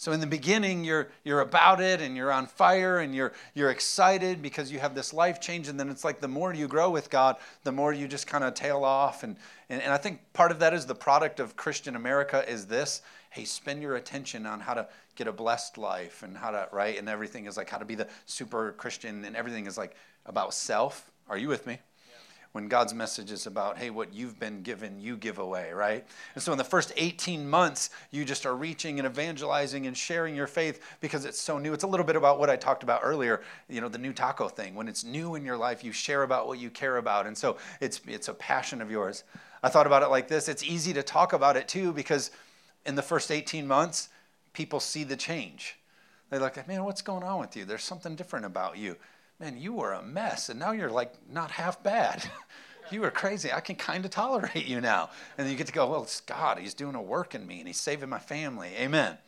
So 0.00 0.12
in 0.12 0.20
the 0.20 0.28
beginning, 0.28 0.84
you're 0.84 1.08
you're 1.24 1.40
about 1.40 1.80
it 1.80 2.00
and 2.00 2.16
you're 2.16 2.30
on 2.30 2.46
fire 2.46 3.00
and 3.00 3.12
you're 3.12 3.32
you're 3.54 3.70
excited 3.70 4.40
because 4.40 4.70
you 4.70 4.78
have 4.78 4.94
this 4.94 5.12
life 5.12 5.40
change, 5.40 5.66
and 5.66 5.78
then 5.78 5.90
it's 5.90 6.04
like 6.04 6.20
the 6.20 6.28
more 6.28 6.54
you 6.54 6.68
grow 6.68 6.88
with 6.88 7.10
God, 7.10 7.34
the 7.64 7.72
more 7.72 7.92
you 7.92 8.06
just 8.06 8.28
kind 8.28 8.44
of 8.44 8.54
tail 8.54 8.84
off. 8.84 9.24
And, 9.24 9.36
and 9.68 9.82
and 9.82 9.92
I 9.92 9.96
think 9.96 10.20
part 10.32 10.52
of 10.52 10.60
that 10.60 10.72
is 10.72 10.86
the 10.86 10.94
product 10.94 11.40
of 11.40 11.56
Christian 11.56 11.96
America 11.96 12.48
is 12.48 12.66
this: 12.66 13.02
hey, 13.30 13.44
spend 13.44 13.82
your 13.82 13.96
attention 13.96 14.46
on 14.46 14.60
how 14.60 14.74
to 14.74 14.86
get 15.16 15.26
a 15.26 15.32
blessed 15.32 15.78
life 15.78 16.22
and 16.22 16.36
how 16.36 16.52
to 16.52 16.68
right, 16.70 16.96
and 16.96 17.08
everything 17.08 17.46
is 17.46 17.56
like 17.56 17.68
how 17.68 17.78
to 17.78 17.84
be 17.84 17.96
the 17.96 18.06
super 18.24 18.70
Christian, 18.78 19.24
and 19.24 19.34
everything 19.34 19.66
is 19.66 19.76
like 19.76 19.96
about 20.26 20.54
self. 20.54 21.10
Are 21.28 21.36
you 21.36 21.48
with 21.48 21.66
me? 21.66 21.78
When 22.52 22.68
God's 22.68 22.94
message 22.94 23.30
is 23.30 23.46
about, 23.46 23.76
hey, 23.76 23.90
what 23.90 24.14
you've 24.14 24.40
been 24.40 24.62
given, 24.62 25.00
you 25.00 25.16
give 25.16 25.38
away, 25.38 25.70
right? 25.72 26.06
And 26.34 26.42
so 26.42 26.52
in 26.52 26.58
the 26.58 26.64
first 26.64 26.92
18 26.96 27.48
months, 27.48 27.90
you 28.10 28.24
just 28.24 28.46
are 28.46 28.56
reaching 28.56 28.98
and 28.98 29.06
evangelizing 29.06 29.86
and 29.86 29.96
sharing 29.96 30.34
your 30.34 30.46
faith 30.46 30.80
because 31.00 31.24
it's 31.24 31.40
so 31.40 31.58
new. 31.58 31.72
It's 31.72 31.84
a 31.84 31.86
little 31.86 32.06
bit 32.06 32.16
about 32.16 32.38
what 32.38 32.48
I 32.48 32.56
talked 32.56 32.82
about 32.82 33.02
earlier, 33.04 33.42
you 33.68 33.80
know, 33.80 33.88
the 33.88 33.98
new 33.98 34.12
taco 34.12 34.48
thing. 34.48 34.74
When 34.74 34.88
it's 34.88 35.04
new 35.04 35.34
in 35.34 35.44
your 35.44 35.58
life, 35.58 35.84
you 35.84 35.92
share 35.92 36.22
about 36.22 36.46
what 36.46 36.58
you 36.58 36.70
care 36.70 36.96
about. 36.96 37.26
And 37.26 37.36
so 37.36 37.58
it's, 37.80 38.00
it's 38.06 38.28
a 38.28 38.34
passion 38.34 38.80
of 38.80 38.90
yours. 38.90 39.24
I 39.62 39.68
thought 39.68 39.86
about 39.86 40.02
it 40.02 40.08
like 40.08 40.28
this 40.28 40.48
it's 40.48 40.62
easy 40.62 40.92
to 40.94 41.02
talk 41.02 41.32
about 41.32 41.56
it 41.56 41.68
too 41.68 41.92
because 41.92 42.30
in 42.86 42.94
the 42.94 43.02
first 43.02 43.30
18 43.30 43.66
months, 43.66 44.08
people 44.52 44.80
see 44.80 45.04
the 45.04 45.16
change. 45.16 45.76
They're 46.30 46.40
like, 46.40 46.66
man, 46.66 46.84
what's 46.84 47.02
going 47.02 47.22
on 47.22 47.40
with 47.40 47.56
you? 47.56 47.64
There's 47.64 47.82
something 47.82 48.14
different 48.14 48.46
about 48.46 48.78
you 48.78 48.96
man, 49.40 49.58
you 49.58 49.72
were 49.72 49.92
a 49.92 50.02
mess, 50.02 50.48
and 50.48 50.58
now 50.58 50.72
you're 50.72 50.90
like 50.90 51.12
not 51.30 51.50
half 51.50 51.82
bad. 51.82 52.28
you 52.90 53.00
were 53.00 53.10
crazy. 53.10 53.52
I 53.52 53.60
can 53.60 53.76
kind 53.76 54.04
of 54.04 54.10
tolerate 54.10 54.66
you 54.66 54.80
now. 54.80 55.10
And 55.36 55.46
then 55.46 55.52
you 55.52 55.58
get 55.58 55.66
to 55.68 55.72
go, 55.72 55.88
well, 55.88 56.02
it's 56.02 56.20
God. 56.20 56.58
He's 56.58 56.74
doing 56.74 56.94
a 56.94 57.02
work 57.02 57.34
in 57.34 57.46
me, 57.46 57.58
and 57.58 57.66
He's 57.66 57.80
saving 57.80 58.08
my 58.08 58.18
family. 58.18 58.70
Amen. 58.78 59.18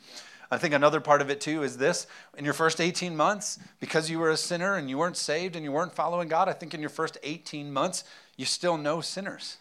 I 0.50 0.58
think 0.58 0.74
another 0.74 1.00
part 1.00 1.22
of 1.22 1.30
it 1.30 1.40
too 1.40 1.62
is 1.62 1.76
this 1.76 2.08
in 2.36 2.44
your 2.44 2.54
first 2.54 2.80
18 2.80 3.16
months, 3.16 3.60
because 3.78 4.10
you 4.10 4.18
were 4.18 4.30
a 4.30 4.36
sinner 4.36 4.74
and 4.74 4.90
you 4.90 4.98
weren't 4.98 5.16
saved 5.16 5.54
and 5.54 5.64
you 5.64 5.70
weren't 5.70 5.94
following 5.94 6.28
God, 6.28 6.48
I 6.48 6.52
think 6.54 6.74
in 6.74 6.80
your 6.80 6.90
first 6.90 7.18
18 7.22 7.72
months, 7.72 8.02
you 8.36 8.44
still 8.44 8.76
know 8.76 9.00
sinners. 9.00 9.58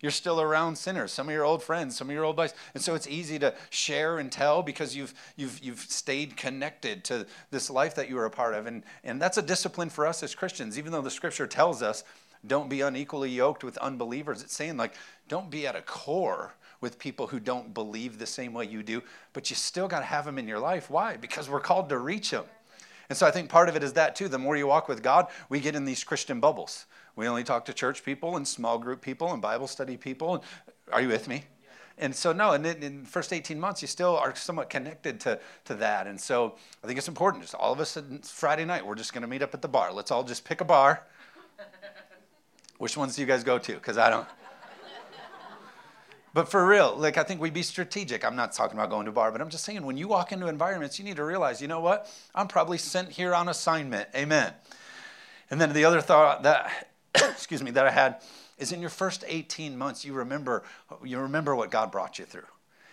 You're 0.00 0.10
still 0.10 0.40
around 0.40 0.76
sinners, 0.76 1.12
some 1.12 1.28
of 1.28 1.34
your 1.34 1.44
old 1.44 1.62
friends, 1.62 1.96
some 1.96 2.08
of 2.08 2.14
your 2.14 2.24
old 2.24 2.36
buddies. 2.36 2.54
And 2.72 2.82
so 2.82 2.94
it's 2.94 3.06
easy 3.06 3.38
to 3.40 3.54
share 3.68 4.18
and 4.18 4.32
tell 4.32 4.62
because 4.62 4.96
you've, 4.96 5.12
you've, 5.36 5.58
you've 5.62 5.80
stayed 5.80 6.36
connected 6.36 7.04
to 7.04 7.26
this 7.50 7.68
life 7.68 7.94
that 7.96 8.08
you 8.08 8.16
were 8.16 8.24
a 8.24 8.30
part 8.30 8.54
of. 8.54 8.66
And, 8.66 8.82
and 9.04 9.20
that's 9.20 9.36
a 9.36 9.42
discipline 9.42 9.90
for 9.90 10.06
us 10.06 10.22
as 10.22 10.34
Christians, 10.34 10.78
even 10.78 10.92
though 10.92 11.02
the 11.02 11.10
scripture 11.10 11.46
tells 11.46 11.82
us 11.82 12.02
don't 12.46 12.70
be 12.70 12.80
unequally 12.80 13.30
yoked 13.30 13.62
with 13.62 13.76
unbelievers. 13.78 14.42
It's 14.42 14.56
saying, 14.56 14.78
like, 14.78 14.94
don't 15.28 15.50
be 15.50 15.66
at 15.66 15.76
a 15.76 15.82
core 15.82 16.54
with 16.80 16.98
people 16.98 17.26
who 17.26 17.38
don't 17.38 17.74
believe 17.74 18.18
the 18.18 18.26
same 18.26 18.54
way 18.54 18.64
you 18.64 18.82
do, 18.82 19.02
but 19.34 19.50
you 19.50 19.56
still 19.56 19.86
got 19.86 19.98
to 19.98 20.06
have 20.06 20.24
them 20.24 20.38
in 20.38 20.48
your 20.48 20.58
life. 20.58 20.88
Why? 20.88 21.18
Because 21.18 21.50
we're 21.50 21.60
called 21.60 21.90
to 21.90 21.98
reach 21.98 22.30
them. 22.30 22.44
And 23.10 23.18
so 23.18 23.26
I 23.26 23.30
think 23.30 23.50
part 23.50 23.68
of 23.68 23.76
it 23.76 23.82
is 23.82 23.92
that 23.94 24.16
too. 24.16 24.28
The 24.28 24.38
more 24.38 24.56
you 24.56 24.68
walk 24.68 24.88
with 24.88 25.02
God, 25.02 25.26
we 25.48 25.60
get 25.60 25.74
in 25.74 25.84
these 25.84 26.04
Christian 26.04 26.40
bubbles. 26.40 26.86
We 27.20 27.28
only 27.28 27.44
talk 27.44 27.66
to 27.66 27.74
church 27.74 28.02
people 28.02 28.38
and 28.38 28.48
small 28.48 28.78
group 28.78 29.02
people 29.02 29.30
and 29.30 29.42
Bible 29.42 29.66
study 29.66 29.98
people. 29.98 30.42
Are 30.90 31.02
you 31.02 31.08
with 31.08 31.28
me? 31.28 31.44
And 31.98 32.16
so, 32.16 32.32
no, 32.32 32.52
and 32.52 32.64
in 32.64 33.02
the 33.02 33.06
first 33.06 33.30
18 33.30 33.60
months, 33.60 33.82
you 33.82 33.88
still 33.88 34.16
are 34.16 34.34
somewhat 34.34 34.70
connected 34.70 35.20
to, 35.20 35.38
to 35.66 35.74
that. 35.74 36.06
And 36.06 36.18
so 36.18 36.54
I 36.82 36.86
think 36.86 36.98
it's 36.98 37.08
important. 37.08 37.42
Just 37.42 37.54
all 37.54 37.74
of 37.74 37.78
us, 37.78 37.98
it's 37.98 38.32
Friday 38.32 38.64
night, 38.64 38.86
we're 38.86 38.94
just 38.94 39.12
going 39.12 39.20
to 39.20 39.28
meet 39.28 39.42
up 39.42 39.52
at 39.52 39.60
the 39.60 39.68
bar. 39.68 39.92
Let's 39.92 40.10
all 40.10 40.24
just 40.24 40.46
pick 40.46 40.62
a 40.62 40.64
bar. 40.64 41.02
Which 42.78 42.96
ones 42.96 43.16
do 43.16 43.20
you 43.20 43.26
guys 43.26 43.44
go 43.44 43.58
to? 43.58 43.74
Because 43.74 43.98
I 43.98 44.08
don't. 44.08 44.26
But 46.32 46.48
for 46.48 46.66
real, 46.66 46.96
like 46.96 47.18
I 47.18 47.22
think 47.22 47.38
we'd 47.38 47.52
be 47.52 47.62
strategic. 47.62 48.24
I'm 48.24 48.36
not 48.36 48.52
talking 48.52 48.78
about 48.78 48.88
going 48.88 49.04
to 49.04 49.10
a 49.10 49.12
bar, 49.12 49.30
but 49.30 49.42
I'm 49.42 49.50
just 49.50 49.64
saying 49.64 49.82
when 49.82 49.98
you 49.98 50.08
walk 50.08 50.32
into 50.32 50.46
environments, 50.46 50.98
you 50.98 51.04
need 51.04 51.16
to 51.16 51.24
realize, 51.24 51.60
you 51.60 51.68
know 51.68 51.80
what? 51.80 52.10
I'm 52.34 52.48
probably 52.48 52.78
sent 52.78 53.10
here 53.10 53.34
on 53.34 53.50
assignment. 53.50 54.08
Amen. 54.16 54.54
And 55.50 55.60
then 55.60 55.74
the 55.74 55.84
other 55.84 56.00
thought 56.00 56.44
that 56.44 56.89
excuse 57.30 57.62
me, 57.62 57.70
that 57.72 57.86
I 57.86 57.90
had 57.90 58.22
is 58.58 58.72
in 58.72 58.80
your 58.80 58.90
first 58.90 59.24
18 59.26 59.76
months, 59.76 60.04
you 60.04 60.12
remember, 60.12 60.62
you 61.02 61.18
remember 61.18 61.56
what 61.56 61.70
God 61.70 61.90
brought 61.90 62.18
you 62.18 62.24
through. 62.24 62.42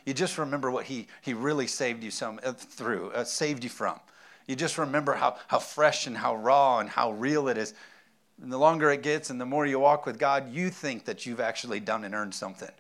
You 0.05 0.13
just 0.13 0.38
remember 0.38 0.71
what 0.71 0.86
He, 0.86 1.07
he 1.21 1.33
really 1.33 1.67
saved 1.67 2.03
you 2.03 2.12
some, 2.12 2.39
uh, 2.43 2.53
through, 2.53 3.12
uh, 3.12 3.25
saved 3.25 3.63
you 3.63 3.69
from. 3.69 4.00
You 4.47 4.55
just 4.55 4.77
remember 4.77 5.13
how, 5.13 5.36
how 5.47 5.59
fresh 5.59 6.07
and 6.07 6.17
how 6.17 6.38
raw 6.38 6.79
and 6.79 6.89
how 6.89 7.12
real 7.12 7.50
it 7.50 7.57
is. 7.57 7.74
And 8.41 8.51
the 8.51 8.57
longer 8.57 8.89
it 8.91 9.03
gets 9.03 9.29
and 9.29 9.41
the 9.41 9.45
more 9.45 9.65
you 9.65 9.79
walk 9.79 10.05
with 10.05 10.17
God, 10.17 10.51
you 10.53 10.69
think 10.69 11.03
that 11.05 11.25
you've 11.25 11.41
actually 11.41 11.81
done 11.81 12.05
and 12.05 12.15
earned 12.15 12.33
something 12.33 12.71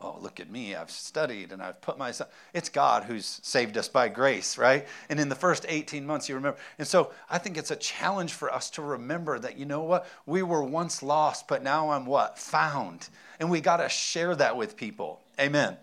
oh, 0.00 0.18
look 0.20 0.40
at 0.40 0.50
me, 0.50 0.74
I've 0.74 0.90
studied 0.90 1.52
and 1.52 1.62
I've 1.62 1.80
put 1.80 1.96
myself. 1.98 2.30
It's 2.52 2.68
God 2.68 3.04
who's 3.04 3.40
saved 3.42 3.78
us 3.78 3.88
by 3.88 4.08
grace, 4.08 4.58
right? 4.58 4.86
And 5.08 5.18
in 5.18 5.28
the 5.28 5.34
first 5.34 5.64
18 5.68 6.06
months, 6.06 6.28
you 6.28 6.34
remember. 6.34 6.58
And 6.78 6.86
so 6.86 7.12
I 7.30 7.38
think 7.38 7.56
it's 7.56 7.70
a 7.70 7.76
challenge 7.76 8.34
for 8.34 8.52
us 8.52 8.70
to 8.70 8.82
remember 8.82 9.38
that, 9.38 9.56
you 9.58 9.64
know 9.64 9.82
what? 9.82 10.06
We 10.26 10.42
were 10.42 10.62
once 10.62 11.02
lost, 11.02 11.48
but 11.48 11.62
now 11.62 11.90
I'm 11.90 12.06
what? 12.06 12.38
Found. 12.38 13.08
And 13.40 13.50
we 13.50 13.60
got 13.60 13.78
to 13.78 13.88
share 13.88 14.34
that 14.36 14.56
with 14.56 14.76
people. 14.76 15.20
Amen. 15.40 15.76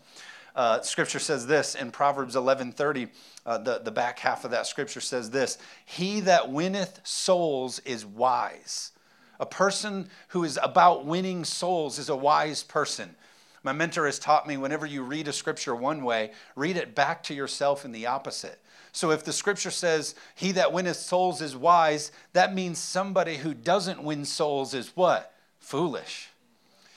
Uh, 0.55 0.82
scripture 0.82 1.20
says 1.20 1.48
this 1.48 1.74
in 1.74 1.91
Proverbs 1.91 2.36
11:30. 2.36 3.10
Uh, 3.46 3.58
the, 3.58 3.79
the 3.79 3.91
back 3.91 4.20
half 4.20 4.46
of 4.46 4.51
that 4.51 4.67
scripture 4.67 5.01
says 5.01 5.32
this 5.32 5.58
He 5.86 6.20
that 6.22 6.51
winneth 6.51 7.00
souls 7.03 7.79
is 7.79 8.05
wise. 8.05 8.91
A 9.39 9.46
person 9.46 10.10
who 10.29 10.43
is 10.43 10.60
about 10.62 11.05
winning 11.05 11.43
souls 11.43 11.98
is 11.98 12.10
a 12.10 12.15
wise 12.15 12.62
person. 12.62 13.15
My 13.63 13.72
mentor 13.72 14.05
has 14.05 14.20
taught 14.20 14.48
me 14.48 14.58
whenever 14.58 14.86
you 14.86 15.03
read 15.03 15.27
a 15.27 15.34
scripture 15.34 15.74
one 15.74 16.03
way, 16.03 16.32
read 16.55 16.75
it 16.75 16.93
back 16.93 17.24
to 17.24 17.34
yourself 17.34 17.86
in 17.86 17.93
the 17.93 18.05
opposite. 18.05 18.60
So 18.91 19.12
if 19.12 19.24
the 19.24 19.34
scripture 19.34 19.72
says, 19.72 20.15
He 20.36 20.51
that 20.51 20.74
winneth 20.74 20.98
souls 20.98 21.41
is 21.41 21.55
wise, 21.55 22.12
that 22.34 22.53
means 22.53 22.77
somebody 22.77 23.38
who 23.38 23.53
doesn't 23.53 24.03
win 24.03 24.25
souls 24.25 24.74
is 24.74 24.96
what? 24.96 25.34
Foolish. 25.60 26.29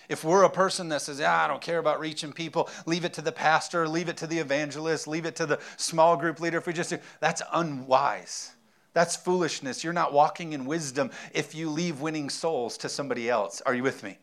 If 0.09 0.23
we're 0.23 0.45
a 0.45 0.51
person 0.51 0.89
that 0.91 1.03
says, 1.03 1.21
ah, 1.21 1.45
I 1.45 1.49
don't 1.49 1.61
care 1.61 1.79
about 1.79 1.99
reaching 1.99 2.33
people, 2.33 2.69
leave 2.85 3.05
it 3.05 3.13
to 3.15 3.23
the 3.23 3.33
pastor, 3.33 3.89
leave 3.89 4.09
it 4.09 4.17
to 4.19 4.27
the 4.27 4.39
evangelist, 4.39 5.09
leave 5.09 5.27
it 5.27 5.35
to 5.37 5.47
the 5.47 5.59
small 5.77 6.17
group 6.17 6.39
leader, 6.39 6.59
if 6.59 6.67
we 6.67 6.73
just 6.73 6.91
do, 6.91 6.99
that's 7.21 7.43
unwise. 7.53 8.53
That's 8.93 9.17
foolishness. 9.17 9.83
You're 9.83 9.93
not 9.93 10.13
walking 10.13 10.53
in 10.53 10.65
wisdom 10.65 11.11
if 11.35 11.55
you 11.55 11.69
leave 11.69 12.01
winning 12.01 12.31
souls 12.31 12.79
to 12.79 12.89
somebody 12.89 13.29
else. 13.29 13.61
Are 13.67 13.75
you 13.75 13.83
with 13.83 14.03
me? 14.03 14.19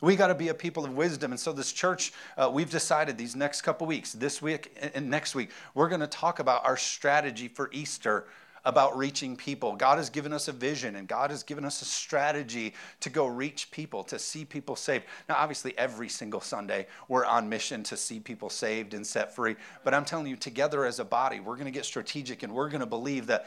We 0.00 0.16
got 0.16 0.28
to 0.28 0.34
be 0.34 0.48
a 0.48 0.54
people 0.54 0.84
of 0.84 0.96
wisdom. 0.96 1.32
And 1.32 1.40
so, 1.40 1.52
this 1.52 1.72
church, 1.72 2.12
uh, 2.36 2.50
we've 2.52 2.70
decided 2.70 3.18
these 3.18 3.36
next 3.36 3.62
couple 3.62 3.86
weeks, 3.86 4.12
this 4.12 4.40
week 4.40 4.76
and 4.94 5.10
next 5.10 5.34
week, 5.34 5.50
we're 5.74 5.88
going 5.88 6.00
to 6.00 6.06
talk 6.06 6.38
about 6.38 6.64
our 6.64 6.76
strategy 6.76 7.48
for 7.48 7.68
Easter 7.72 8.26
about 8.64 8.96
reaching 8.96 9.36
people. 9.36 9.74
God 9.74 9.98
has 9.98 10.10
given 10.10 10.32
us 10.32 10.48
a 10.48 10.52
vision 10.52 10.96
and 10.96 11.08
God 11.08 11.30
has 11.30 11.42
given 11.42 11.64
us 11.64 11.80
a 11.82 11.84
strategy 11.84 12.74
to 13.00 13.10
go 13.10 13.26
reach 13.26 13.70
people, 13.70 14.04
to 14.04 14.18
see 14.18 14.44
people 14.44 14.76
saved. 14.76 15.04
Now, 15.28 15.36
obviously, 15.38 15.76
every 15.78 16.08
single 16.08 16.40
Sunday, 16.40 16.86
we're 17.08 17.24
on 17.24 17.48
mission 17.48 17.82
to 17.84 17.96
see 17.96 18.20
people 18.20 18.50
saved 18.50 18.94
and 18.94 19.06
set 19.06 19.34
free. 19.34 19.56
But 19.84 19.94
I'm 19.94 20.04
telling 20.04 20.26
you, 20.26 20.36
together 20.36 20.84
as 20.84 20.98
a 20.98 21.04
body, 21.04 21.40
we're 21.40 21.56
going 21.56 21.66
to 21.66 21.70
get 21.70 21.84
strategic 21.84 22.42
and 22.42 22.52
we're 22.52 22.68
going 22.68 22.80
to 22.80 22.86
believe 22.86 23.26
that 23.28 23.46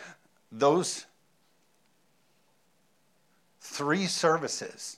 those 0.52 1.06
three 3.62 4.08
services 4.08 4.98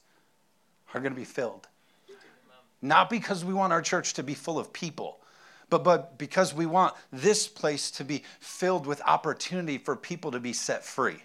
are 0.96 1.02
going 1.02 1.14
to 1.14 1.20
be 1.20 1.26
filled. 1.26 1.68
Not 2.82 3.10
because 3.10 3.44
we 3.44 3.54
want 3.54 3.74
our 3.74 3.82
church 3.82 4.14
to 4.14 4.24
be 4.24 4.34
full 4.34 4.58
of 4.58 4.72
people, 4.72 5.20
but, 5.70 5.84
but 5.84 6.18
because 6.18 6.54
we 6.54 6.66
want 6.66 6.94
this 7.12 7.48
place 7.48 7.92
to 7.92 8.06
be 8.06 8.24
filled 8.40 8.88
with 8.88 9.02
opportunity 9.06 9.78
for 9.78 9.96
people 9.96 10.32
to 10.32 10.40
be 10.40 10.54
set 10.54 10.86
free. 10.86 11.18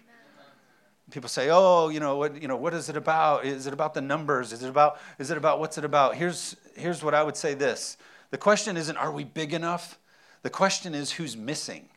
People 1.09 1.29
say, 1.29 1.49
"Oh, 1.51 1.89
you 1.89 1.99
know 1.99 2.15
what? 2.15 2.41
You 2.41 2.47
know 2.47 2.55
what 2.55 2.73
is 2.73 2.87
it 2.87 2.95
about? 2.95 3.43
Is 3.43 3.67
it 3.67 3.73
about 3.73 3.93
the 3.93 4.01
numbers? 4.01 4.53
Is 4.53 4.63
it 4.63 4.69
about? 4.69 4.97
Is 5.19 5.29
it 5.29 5.37
about 5.37 5.59
what's 5.59 5.77
it 5.77 5.83
about?" 5.83 6.15
Here's 6.15 6.55
here's 6.75 7.03
what 7.03 7.13
I 7.13 7.21
would 7.21 7.35
say. 7.35 7.53
This: 7.53 7.97
the 8.29 8.37
question 8.37 8.77
isn't, 8.77 8.95
"Are 8.95 9.11
we 9.11 9.25
big 9.25 9.53
enough?" 9.53 9.99
The 10.41 10.49
question 10.49 10.95
is, 10.95 11.11
"Who's 11.11 11.35
missing?" 11.35 11.89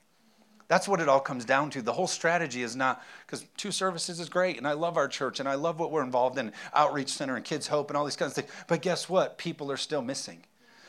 That's 0.69 0.89
what 0.89 1.01
it 1.01 1.09
all 1.09 1.21
comes 1.21 1.45
down 1.45 1.71
to. 1.71 1.83
The 1.83 1.93
whole 1.93 2.07
strategy 2.07 2.63
is 2.63 2.75
not 2.75 3.03
because 3.27 3.45
two 3.57 3.71
services 3.71 4.19
is 4.19 4.29
great, 4.29 4.57
and 4.57 4.67
I 4.67 4.73
love 4.73 4.97
our 4.97 5.09
church, 5.09 5.41
and 5.41 5.49
I 5.49 5.55
love 5.55 5.79
what 5.79 5.91
we're 5.91 6.03
involved 6.03 6.39
in, 6.39 6.53
Outreach 6.73 7.11
Center 7.11 7.37
and 7.37 7.45
Kids 7.45 7.67
Hope 7.67 7.91
and 7.91 7.97
all 7.97 8.05
these 8.05 8.17
kinds 8.17 8.31
of 8.33 8.45
things. 8.45 8.57
But 8.67 8.81
guess 8.81 9.09
what? 9.09 9.37
People 9.37 9.71
are 9.71 9.77
still 9.77 10.03
missing. 10.03 10.43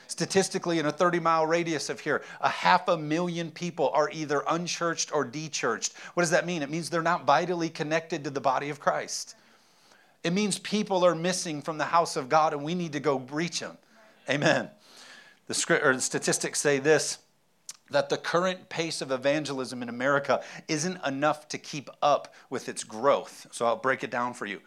Statistically, 0.07 0.79
in 0.79 0.85
a 0.85 0.91
30 0.91 1.19
mile 1.19 1.45
radius 1.45 1.89
of 1.89 1.99
here, 1.99 2.21
a 2.39 2.49
half 2.49 2.87
a 2.87 2.97
million 2.97 3.51
people 3.51 3.89
are 3.93 4.09
either 4.11 4.43
unchurched 4.47 5.13
or 5.13 5.25
dechurched. 5.25 5.93
What 6.13 6.23
does 6.23 6.29
that 6.29 6.45
mean? 6.45 6.61
It 6.61 6.69
means 6.69 6.89
they're 6.89 7.01
not 7.01 7.25
vitally 7.25 7.69
connected 7.69 8.23
to 8.23 8.29
the 8.29 8.41
body 8.41 8.69
of 8.69 8.79
Christ. 8.79 9.35
It 10.23 10.31
means 10.31 10.57
people 10.59 11.05
are 11.05 11.15
missing 11.15 11.61
from 11.61 11.77
the 11.77 11.85
house 11.85 12.15
of 12.15 12.29
God, 12.29 12.53
and 12.53 12.63
we 12.63 12.75
need 12.75 12.93
to 12.93 12.99
go 12.99 13.19
reach 13.31 13.59
them. 13.59 13.77
Amen. 14.29 14.69
The, 15.47 15.53
script, 15.53 15.85
or 15.85 15.95
the 15.95 16.01
statistics 16.01 16.59
say 16.59 16.79
this 16.79 17.19
that 17.89 18.09
the 18.09 18.17
current 18.17 18.69
pace 18.69 19.01
of 19.01 19.11
evangelism 19.11 19.81
in 19.81 19.89
America 19.89 20.41
isn't 20.67 20.99
enough 21.05 21.47
to 21.49 21.57
keep 21.57 21.89
up 22.01 22.33
with 22.49 22.67
its 22.67 22.83
growth. 22.83 23.47
So 23.51 23.65
I'll 23.65 23.75
break 23.75 24.03
it 24.03 24.11
down 24.11 24.33
for 24.33 24.45
you. 24.45 24.61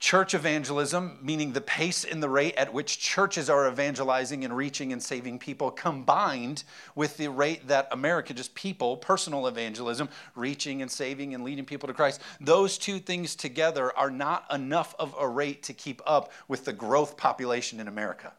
Church 0.00 0.32
evangelism, 0.32 1.18
meaning 1.20 1.52
the 1.52 1.60
pace 1.60 2.04
and 2.04 2.22
the 2.22 2.28
rate 2.30 2.54
at 2.56 2.72
which 2.72 2.98
churches 2.98 3.50
are 3.50 3.68
evangelizing 3.68 4.46
and 4.46 4.56
reaching 4.56 4.94
and 4.94 5.02
saving 5.02 5.38
people, 5.38 5.70
combined 5.70 6.64
with 6.94 7.18
the 7.18 7.28
rate 7.28 7.68
that 7.68 7.86
America, 7.92 8.32
just 8.32 8.54
people, 8.54 8.96
personal 8.96 9.46
evangelism, 9.46 10.08
reaching 10.34 10.80
and 10.80 10.90
saving 10.90 11.34
and 11.34 11.44
leading 11.44 11.66
people 11.66 11.86
to 11.86 11.92
Christ, 11.92 12.22
those 12.40 12.78
two 12.78 12.98
things 12.98 13.36
together 13.36 13.94
are 13.94 14.10
not 14.10 14.46
enough 14.50 14.94
of 14.98 15.14
a 15.20 15.28
rate 15.28 15.62
to 15.64 15.74
keep 15.74 16.00
up 16.06 16.32
with 16.48 16.64
the 16.64 16.72
growth 16.72 17.18
population 17.18 17.78
in 17.78 17.86
America. 17.86 18.32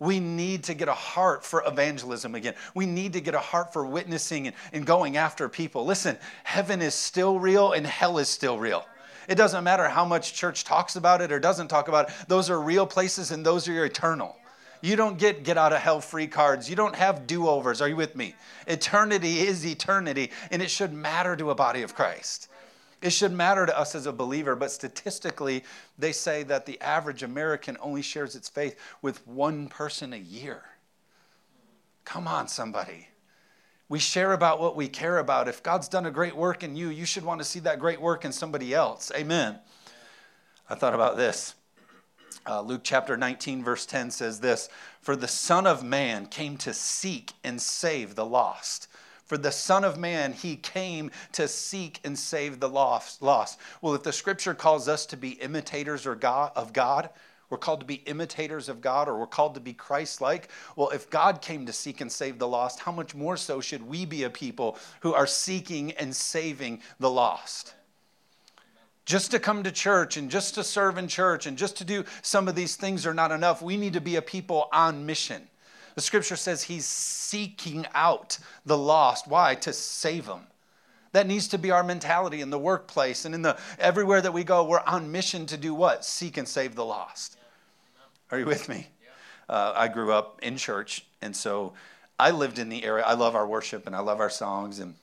We 0.00 0.20
need 0.20 0.64
to 0.64 0.74
get 0.74 0.88
a 0.88 0.94
heart 0.94 1.44
for 1.44 1.64
evangelism 1.66 2.34
again. 2.34 2.54
We 2.74 2.86
need 2.86 3.14
to 3.14 3.20
get 3.20 3.34
a 3.34 3.40
heart 3.40 3.72
for 3.72 3.84
witnessing 3.84 4.46
and, 4.46 4.56
and 4.72 4.86
going 4.86 5.16
after 5.16 5.48
people. 5.48 5.84
Listen, 5.84 6.16
heaven 6.44 6.80
is 6.80 6.94
still 6.94 7.40
real 7.40 7.72
and 7.72 7.86
hell 7.86 8.18
is 8.18 8.28
still 8.28 8.58
real. 8.58 8.86
It 9.28 9.34
doesn't 9.34 9.64
matter 9.64 9.88
how 9.88 10.04
much 10.04 10.34
church 10.34 10.64
talks 10.64 10.96
about 10.96 11.20
it 11.20 11.32
or 11.32 11.40
doesn't 11.40 11.68
talk 11.68 11.88
about 11.88 12.08
it. 12.08 12.14
Those 12.28 12.48
are 12.48 12.60
real 12.60 12.86
places 12.86 13.30
and 13.30 13.44
those 13.44 13.68
are 13.68 13.72
your 13.72 13.86
eternal. 13.86 14.36
You 14.80 14.94
don't 14.96 15.18
get 15.18 15.42
get 15.42 15.58
out 15.58 15.72
of 15.72 15.80
hell 15.80 16.00
free 16.00 16.28
cards. 16.28 16.70
You 16.70 16.76
don't 16.76 16.94
have 16.94 17.26
do 17.26 17.48
overs. 17.48 17.80
Are 17.80 17.88
you 17.88 17.96
with 17.96 18.14
me? 18.14 18.34
Eternity 18.66 19.40
is 19.40 19.66
eternity, 19.66 20.30
and 20.50 20.62
it 20.62 20.70
should 20.70 20.92
matter 20.92 21.34
to 21.36 21.50
a 21.50 21.54
body 21.54 21.82
of 21.82 21.94
Christ. 21.94 22.48
It 23.00 23.10
should 23.10 23.32
matter 23.32 23.64
to 23.64 23.78
us 23.78 23.94
as 23.94 24.06
a 24.06 24.12
believer, 24.12 24.56
but 24.56 24.72
statistically, 24.72 25.64
they 25.98 26.12
say 26.12 26.42
that 26.44 26.66
the 26.66 26.80
average 26.80 27.22
American 27.22 27.76
only 27.80 28.02
shares 28.02 28.34
its 28.34 28.48
faith 28.48 28.78
with 29.02 29.26
one 29.26 29.68
person 29.68 30.12
a 30.12 30.18
year. 30.18 30.62
Come 32.04 32.26
on, 32.26 32.48
somebody. 32.48 33.08
We 33.88 33.98
share 33.98 34.32
about 34.32 34.60
what 34.60 34.76
we 34.76 34.88
care 34.88 35.18
about. 35.18 35.48
If 35.48 35.62
God's 35.62 35.88
done 35.88 36.06
a 36.06 36.10
great 36.10 36.36
work 36.36 36.62
in 36.62 36.74
you, 36.74 36.88
you 36.88 37.06
should 37.06 37.24
want 37.24 37.40
to 37.40 37.44
see 37.44 37.60
that 37.60 37.78
great 37.78 38.00
work 38.00 38.24
in 38.24 38.32
somebody 38.32 38.74
else. 38.74 39.12
Amen. 39.14 39.58
I 40.68 40.74
thought 40.74 40.94
about 40.94 41.16
this. 41.16 41.54
Uh, 42.46 42.62
Luke 42.62 42.80
chapter 42.82 43.16
19, 43.16 43.62
verse 43.62 43.86
10 43.86 44.10
says 44.10 44.40
this 44.40 44.68
For 45.00 45.16
the 45.16 45.28
Son 45.28 45.66
of 45.66 45.84
Man 45.84 46.26
came 46.26 46.56
to 46.58 46.74
seek 46.74 47.32
and 47.44 47.60
save 47.60 48.14
the 48.14 48.26
lost. 48.26 48.88
For 49.28 49.36
the 49.36 49.52
Son 49.52 49.84
of 49.84 49.98
Man, 49.98 50.32
he 50.32 50.56
came 50.56 51.10
to 51.32 51.46
seek 51.46 52.00
and 52.02 52.18
save 52.18 52.60
the 52.60 52.68
lost. 52.68 53.20
Well, 53.20 53.94
if 53.94 54.02
the 54.02 54.12
scripture 54.12 54.54
calls 54.54 54.88
us 54.88 55.04
to 55.06 55.18
be 55.18 55.32
imitators 55.32 56.06
of 56.06 56.18
God, 56.18 57.10
we're 57.50 57.58
called 57.58 57.80
to 57.80 57.86
be 57.86 57.96
imitators 58.06 58.70
of 58.70 58.80
God 58.80 59.06
or 59.06 59.18
we're 59.18 59.26
called 59.26 59.54
to 59.54 59.60
be 59.60 59.74
Christ 59.74 60.22
like. 60.22 60.48
Well, 60.76 60.88
if 60.90 61.10
God 61.10 61.42
came 61.42 61.66
to 61.66 61.72
seek 61.74 62.00
and 62.00 62.10
save 62.10 62.38
the 62.38 62.48
lost, 62.48 62.80
how 62.80 62.92
much 62.92 63.14
more 63.14 63.36
so 63.36 63.60
should 63.60 63.86
we 63.86 64.06
be 64.06 64.24
a 64.24 64.30
people 64.30 64.78
who 65.00 65.12
are 65.12 65.26
seeking 65.26 65.92
and 65.92 66.16
saving 66.16 66.80
the 66.98 67.10
lost? 67.10 67.74
Just 69.04 69.30
to 69.30 69.38
come 69.38 69.62
to 69.62 69.70
church 69.70 70.16
and 70.16 70.30
just 70.30 70.54
to 70.54 70.64
serve 70.64 70.96
in 70.96 71.08
church 71.08 71.46
and 71.46 71.56
just 71.56 71.76
to 71.78 71.84
do 71.84 72.04
some 72.22 72.48
of 72.48 72.54
these 72.54 72.76
things 72.76 73.06
are 73.06 73.14
not 73.14 73.32
enough. 73.32 73.60
We 73.60 73.76
need 73.76 73.92
to 73.92 74.00
be 74.00 74.16
a 74.16 74.22
people 74.22 74.68
on 74.72 75.04
mission. 75.06 75.48
The 75.98 76.02
scripture 76.02 76.36
says 76.36 76.62
he's 76.62 76.86
seeking 76.86 77.84
out 77.92 78.38
the 78.64 78.78
lost. 78.78 79.26
Why? 79.26 79.56
To 79.56 79.72
save 79.72 80.26
them. 80.26 80.42
That 81.10 81.26
needs 81.26 81.48
to 81.48 81.58
be 81.58 81.72
our 81.72 81.82
mentality 81.82 82.40
in 82.40 82.50
the 82.50 82.58
workplace 82.58 83.24
and 83.24 83.34
in 83.34 83.42
the 83.42 83.58
everywhere 83.80 84.20
that 84.20 84.32
we 84.32 84.44
go. 84.44 84.62
We're 84.62 84.78
on 84.86 85.10
mission 85.10 85.44
to 85.46 85.56
do 85.56 85.74
what? 85.74 86.04
Seek 86.04 86.36
and 86.36 86.46
save 86.46 86.76
the 86.76 86.84
lost. 86.84 87.36
Are 88.30 88.38
you 88.38 88.46
with 88.46 88.68
me? 88.68 88.86
Uh, 89.48 89.72
I 89.74 89.88
grew 89.88 90.12
up 90.12 90.38
in 90.40 90.56
church, 90.56 91.04
and 91.20 91.34
so 91.34 91.72
I 92.16 92.30
lived 92.30 92.60
in 92.60 92.68
the 92.68 92.84
area. 92.84 93.02
I 93.04 93.14
love 93.14 93.34
our 93.34 93.48
worship 93.48 93.84
and 93.88 93.96
I 93.96 93.98
love 93.98 94.20
our 94.20 94.30
songs, 94.30 94.78
and 94.78 94.94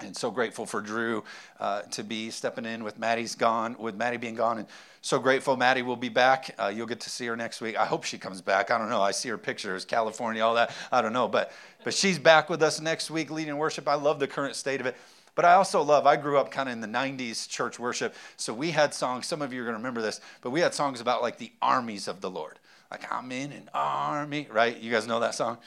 and 0.00 0.16
so 0.16 0.30
grateful 0.30 0.66
for 0.66 0.80
Drew 0.80 1.24
uh, 1.58 1.82
to 1.82 2.04
be 2.04 2.30
stepping 2.30 2.64
in 2.64 2.84
with 2.84 2.98
Maddie's 2.98 3.34
gone, 3.34 3.76
with 3.78 3.94
Maddie 3.94 4.16
being 4.16 4.34
gone, 4.34 4.58
and 4.58 4.66
so 5.00 5.18
grateful 5.18 5.56
Maddie 5.56 5.82
will 5.82 5.96
be 5.96 6.08
back. 6.08 6.54
Uh, 6.58 6.72
you'll 6.74 6.86
get 6.86 7.00
to 7.00 7.10
see 7.10 7.26
her 7.26 7.36
next 7.36 7.60
week. 7.60 7.76
I 7.76 7.86
hope 7.86 8.04
she 8.04 8.18
comes 8.18 8.40
back. 8.40 8.70
I 8.70 8.78
don't 8.78 8.90
know. 8.90 9.02
I 9.02 9.12
see 9.12 9.28
her 9.28 9.38
pictures, 9.38 9.84
California, 9.84 10.44
all 10.44 10.54
that. 10.54 10.72
I 10.90 11.00
don't 11.02 11.12
know, 11.12 11.28
but 11.28 11.52
but 11.84 11.94
she's 11.94 12.18
back 12.18 12.50
with 12.50 12.62
us 12.62 12.80
next 12.80 13.10
week, 13.10 13.30
leading 13.30 13.56
worship. 13.56 13.86
I 13.86 13.94
love 13.94 14.18
the 14.18 14.26
current 14.26 14.56
state 14.56 14.80
of 14.80 14.86
it. 14.86 14.96
But 15.36 15.44
I 15.44 15.52
also 15.52 15.82
love, 15.82 16.06
I 16.06 16.16
grew 16.16 16.38
up 16.38 16.50
kind 16.50 16.68
of 16.68 16.72
in 16.72 16.80
the 16.80 16.88
90s 16.88 17.46
church 17.46 17.78
worship. 17.78 18.14
So 18.38 18.54
we 18.54 18.70
had 18.70 18.94
songs, 18.94 19.26
some 19.26 19.42
of 19.42 19.52
you 19.52 19.60
are 19.60 19.64
going 19.64 19.74
to 19.74 19.78
remember 19.78 20.00
this, 20.00 20.20
but 20.40 20.50
we 20.50 20.60
had 20.60 20.72
songs 20.72 21.00
about 21.00 21.20
like 21.20 21.36
the 21.36 21.52
armies 21.60 22.08
of 22.08 22.22
the 22.22 22.30
Lord. 22.30 22.58
Like, 22.90 23.12
I'm 23.12 23.30
in 23.30 23.52
an 23.52 23.68
army, 23.74 24.48
right? 24.50 24.76
You 24.78 24.90
guys 24.90 25.06
know 25.06 25.20
that 25.20 25.34
song? 25.34 25.58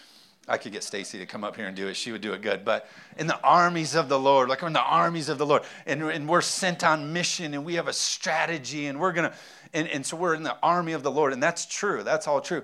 I 0.49 0.57
could 0.57 0.71
get 0.71 0.83
Stacy 0.83 1.19
to 1.19 1.25
come 1.25 1.43
up 1.43 1.55
here 1.55 1.67
and 1.67 1.75
do 1.75 1.87
it. 1.87 1.95
She 1.95 2.11
would 2.11 2.21
do 2.21 2.33
it 2.33 2.41
good. 2.41 2.65
But 2.65 2.89
in 3.17 3.27
the 3.27 3.39
armies 3.41 3.95
of 3.95 4.09
the 4.09 4.19
Lord, 4.19 4.49
like 4.49 4.61
we're 4.61 4.67
in 4.67 4.73
the 4.73 4.81
armies 4.81 5.29
of 5.29 5.37
the 5.37 5.45
Lord, 5.45 5.63
and, 5.85 6.01
and 6.03 6.27
we're 6.27 6.41
sent 6.41 6.83
on 6.83 7.13
mission 7.13 7.53
and 7.53 7.63
we 7.63 7.75
have 7.75 7.87
a 7.87 7.93
strategy 7.93 8.87
and 8.87 8.99
we're 8.99 9.13
going 9.13 9.29
to, 9.29 9.35
and, 9.73 9.87
and 9.87 10.05
so 10.05 10.17
we're 10.17 10.33
in 10.33 10.43
the 10.43 10.57
army 10.63 10.93
of 10.93 11.03
the 11.03 11.11
Lord. 11.11 11.33
And 11.33 11.41
that's 11.41 11.65
true. 11.65 12.03
That's 12.03 12.27
all 12.27 12.41
true. 12.41 12.63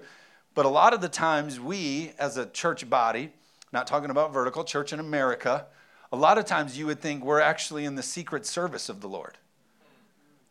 But 0.56 0.66
a 0.66 0.70
lot 0.70 0.94
of 0.94 1.02
the 1.02 1.10
times 1.10 1.60
we, 1.60 2.12
as 2.18 2.38
a 2.38 2.48
church 2.48 2.90
body, 2.90 3.32
not 3.72 3.88
talking 3.88 4.10
about 4.10 4.34
vertical, 4.34 4.64
church 4.64 4.92
in 4.92 5.00
America, 5.00 5.68
a 6.12 6.18
lot 6.18 6.38
of 6.38 6.46
times 6.46 6.78
you 6.78 6.88
would 6.88 7.02
think 7.02 7.24
we're 7.24 7.42
actually 7.42 7.86
in 7.86 7.96
the 7.96 8.04
secret 8.04 8.46
service 8.46 8.90
of 8.90 9.02
the 9.02 9.08
Lord. 9.08 9.38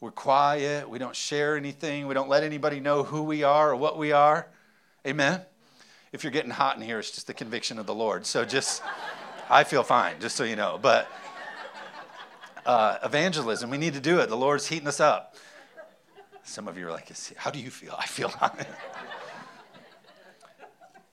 We're 0.01 0.11
quiet. 0.11 0.89
We 0.89 0.99
don't 0.99 1.17
share 1.17 1.57
anything. 1.57 2.07
We 2.07 2.15
don't 2.15 2.29
let 2.29 2.45
anybody 2.45 2.81
know 2.81 3.03
who 3.03 3.23
we 3.23 3.43
are 3.43 3.71
or 3.71 3.77
what 3.77 3.99
we 3.99 4.13
are. 4.13 4.49
Amen 5.07 5.45
if 6.15 6.23
you're 6.23 6.31
getting 6.31 6.53
hot 6.53 6.77
in 6.77 6.83
here, 6.83 7.01
it's 7.01 7.11
just 7.11 7.27
the 7.27 7.35
conviction 7.35 7.77
of 7.77 7.87
the 7.87 7.95
Lord. 7.95 8.25
So 8.25 8.45
just, 8.45 8.85
I 9.51 9.65
feel 9.65 9.83
fine, 9.83 10.21
just 10.21 10.37
so 10.37 10.45
you 10.45 10.55
know. 10.55 10.79
But 10.81 11.09
uh, 12.65 12.99
evangelism, 13.03 13.69
we 13.69 13.79
need 13.79 13.95
to 13.95 14.01
do 14.01 14.21
it. 14.21 14.29
The 14.29 14.37
Lord's 14.37 14.69
heating 14.69 14.87
us 14.87 15.01
up. 15.01 15.35
Some 16.45 16.69
of 16.69 16.79
you 16.79 16.87
are 16.87 16.93
like, 16.93 17.11
how 17.35 17.51
do 17.51 17.59
you 17.59 17.69
feel? 17.69 17.97
I 17.99 18.07
feel 18.07 18.29
hot. 18.29 18.65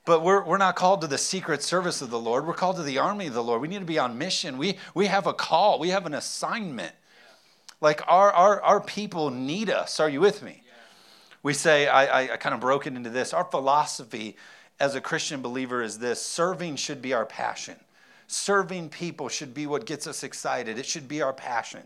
but 0.04 0.22
we're, 0.22 0.44
we're 0.44 0.56
not 0.56 0.76
called 0.76 1.00
to 1.00 1.08
the 1.08 1.18
secret 1.18 1.64
service 1.64 2.00
of 2.00 2.10
the 2.10 2.20
Lord. 2.20 2.46
We're 2.46 2.54
called 2.54 2.76
to 2.76 2.84
the 2.84 2.98
army 2.98 3.26
of 3.26 3.34
the 3.34 3.42
Lord. 3.42 3.60
We 3.60 3.66
need 3.66 3.80
to 3.80 3.84
be 3.84 3.98
on 3.98 4.18
mission. 4.18 4.56
We, 4.56 4.78
we 4.94 5.06
have 5.06 5.26
a 5.26 5.34
call, 5.34 5.80
we 5.80 5.88
have 5.88 6.06
an 6.06 6.14
assignment. 6.14 6.94
Like 7.80 8.02
our, 8.06 8.30
our, 8.30 8.62
our 8.62 8.80
people 8.80 9.30
need 9.30 9.68
us. 9.68 9.98
Are 9.98 10.08
you 10.08 10.20
with 10.20 10.44
me? 10.44 10.62
We 11.42 11.54
say, 11.54 11.88
I, 11.88 12.04
I, 12.04 12.34
I 12.34 12.36
kind 12.36 12.54
of 12.54 12.60
broke 12.60 12.86
it 12.86 12.94
into 12.94 13.10
this. 13.10 13.32
Our 13.32 13.42
philosophy 13.42 14.36
as 14.82 14.96
a 14.96 15.00
Christian 15.00 15.40
believer 15.40 15.80
is 15.80 16.00
this 16.00 16.20
serving 16.20 16.74
should 16.74 17.00
be 17.00 17.12
our 17.12 17.24
passion. 17.24 17.76
Serving 18.26 18.88
people 18.88 19.28
should 19.28 19.54
be 19.54 19.64
what 19.64 19.86
gets 19.86 20.08
us 20.08 20.24
excited. 20.24 20.76
It 20.76 20.86
should 20.86 21.06
be 21.06 21.22
our 21.22 21.32
passion. 21.32 21.82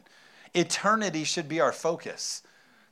Eternity 0.55 1.25
should 1.25 1.47
be 1.47 1.61
our 1.61 1.73
focus. 1.73 2.43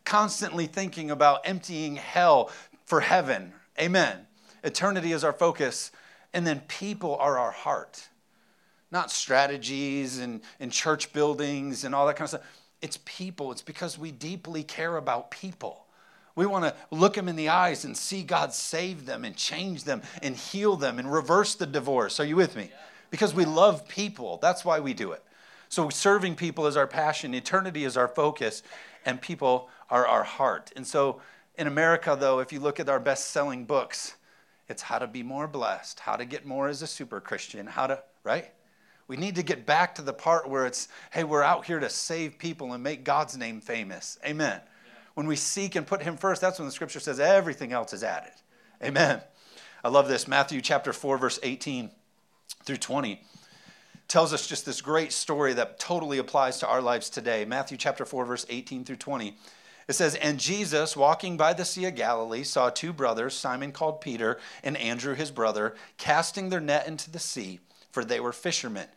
Constantly 0.04 0.66
thinking 0.66 1.10
about 1.10 1.48
emptying 1.48 1.96
hell 1.96 2.50
for 2.84 3.00
heaven. 3.00 3.54
Amen. 3.80 4.26
Eternity 4.62 5.12
is 5.12 5.24
our 5.24 5.32
focus. 5.32 5.90
And 6.34 6.46
then 6.46 6.60
people 6.68 7.16
are 7.16 7.38
our 7.38 7.52
heart. 7.52 8.06
Not 8.90 9.10
strategies 9.10 10.18
and, 10.18 10.42
and 10.60 10.70
church 10.70 11.14
buildings 11.14 11.82
and 11.82 11.94
all 11.94 12.06
that 12.08 12.16
kind 12.16 12.26
of 12.26 12.28
stuff. 12.28 12.60
It's 12.82 12.98
people. 13.06 13.52
It's 13.52 13.62
because 13.62 13.98
we 13.98 14.12
deeply 14.12 14.64
care 14.64 14.98
about 14.98 15.30
people. 15.30 15.83
We 16.36 16.46
want 16.46 16.64
to 16.64 16.74
look 16.90 17.14
them 17.14 17.28
in 17.28 17.36
the 17.36 17.48
eyes 17.48 17.84
and 17.84 17.96
see 17.96 18.22
God 18.22 18.52
save 18.52 19.06
them 19.06 19.24
and 19.24 19.36
change 19.36 19.84
them 19.84 20.02
and 20.22 20.36
heal 20.36 20.76
them 20.76 20.98
and 20.98 21.12
reverse 21.12 21.54
the 21.54 21.66
divorce. 21.66 22.18
Are 22.18 22.24
you 22.24 22.36
with 22.36 22.56
me? 22.56 22.70
Because 23.10 23.34
we 23.34 23.44
love 23.44 23.86
people. 23.86 24.38
That's 24.42 24.64
why 24.64 24.80
we 24.80 24.94
do 24.94 25.12
it. 25.12 25.22
So 25.68 25.88
serving 25.90 26.36
people 26.36 26.66
is 26.66 26.76
our 26.76 26.86
passion, 26.86 27.34
eternity 27.34 27.84
is 27.84 27.96
our 27.96 28.08
focus, 28.08 28.62
and 29.06 29.20
people 29.20 29.68
are 29.90 30.06
our 30.06 30.24
heart. 30.24 30.72
And 30.76 30.86
so 30.86 31.20
in 31.56 31.66
America, 31.66 32.16
though, 32.18 32.40
if 32.40 32.52
you 32.52 32.60
look 32.60 32.80
at 32.80 32.88
our 32.88 33.00
best 33.00 33.28
selling 33.28 33.64
books, 33.64 34.16
it's 34.68 34.82
how 34.82 34.98
to 34.98 35.06
be 35.06 35.22
more 35.22 35.46
blessed, 35.46 36.00
how 36.00 36.16
to 36.16 36.24
get 36.24 36.44
more 36.44 36.68
as 36.68 36.82
a 36.82 36.86
super 36.86 37.20
Christian, 37.20 37.66
how 37.66 37.86
to, 37.86 38.02
right? 38.24 38.50
We 39.06 39.16
need 39.16 39.36
to 39.36 39.42
get 39.42 39.66
back 39.66 39.94
to 39.96 40.02
the 40.02 40.12
part 40.12 40.48
where 40.48 40.66
it's, 40.66 40.88
hey, 41.12 41.24
we're 41.24 41.42
out 41.42 41.66
here 41.66 41.78
to 41.78 41.90
save 41.90 42.38
people 42.38 42.72
and 42.72 42.82
make 42.82 43.04
God's 43.04 43.36
name 43.36 43.60
famous. 43.60 44.18
Amen 44.24 44.60
when 45.14 45.26
we 45.26 45.36
seek 45.36 45.76
and 45.76 45.86
put 45.86 46.02
him 46.02 46.16
first, 46.16 46.40
that's 46.40 46.58
when 46.58 46.66
the 46.66 46.72
scripture 46.72 47.00
says 47.00 47.20
everything 47.20 47.72
else 47.72 47.92
is 47.92 48.02
added. 48.04 48.32
Amen. 48.82 49.20
I 49.82 49.88
love 49.88 50.08
this. 50.08 50.26
Matthew 50.26 50.60
chapter 50.60 50.92
4, 50.92 51.18
verse 51.18 51.38
18 51.42 51.90
through 52.64 52.76
20 52.78 53.20
tells 54.08 54.32
us 54.32 54.46
just 54.46 54.66
this 54.66 54.80
great 54.80 55.12
story 55.12 55.54
that 55.54 55.78
totally 55.78 56.18
applies 56.18 56.58
to 56.58 56.68
our 56.68 56.82
lives 56.82 57.08
today. 57.08 57.44
Matthew 57.44 57.76
chapter 57.76 58.04
4, 58.04 58.24
verse 58.24 58.46
18 58.48 58.84
through 58.84 58.96
20. 58.96 59.36
It 59.86 59.92
says, 59.92 60.14
And 60.14 60.38
Jesus, 60.38 60.96
walking 60.96 61.36
by 61.36 61.52
the 61.52 61.64
Sea 61.64 61.86
of 61.86 61.94
Galilee, 61.94 62.42
saw 62.42 62.70
two 62.70 62.92
brothers, 62.92 63.34
Simon 63.34 63.72
called 63.72 64.00
Peter 64.00 64.38
and 64.62 64.76
Andrew 64.76 65.14
his 65.14 65.30
brother, 65.30 65.74
casting 65.98 66.48
their 66.48 66.60
net 66.60 66.86
into 66.86 67.10
the 67.10 67.18
sea, 67.18 67.60
for 67.92 68.04
they 68.04 68.20
were 68.20 68.32
fishermen. 68.32 68.88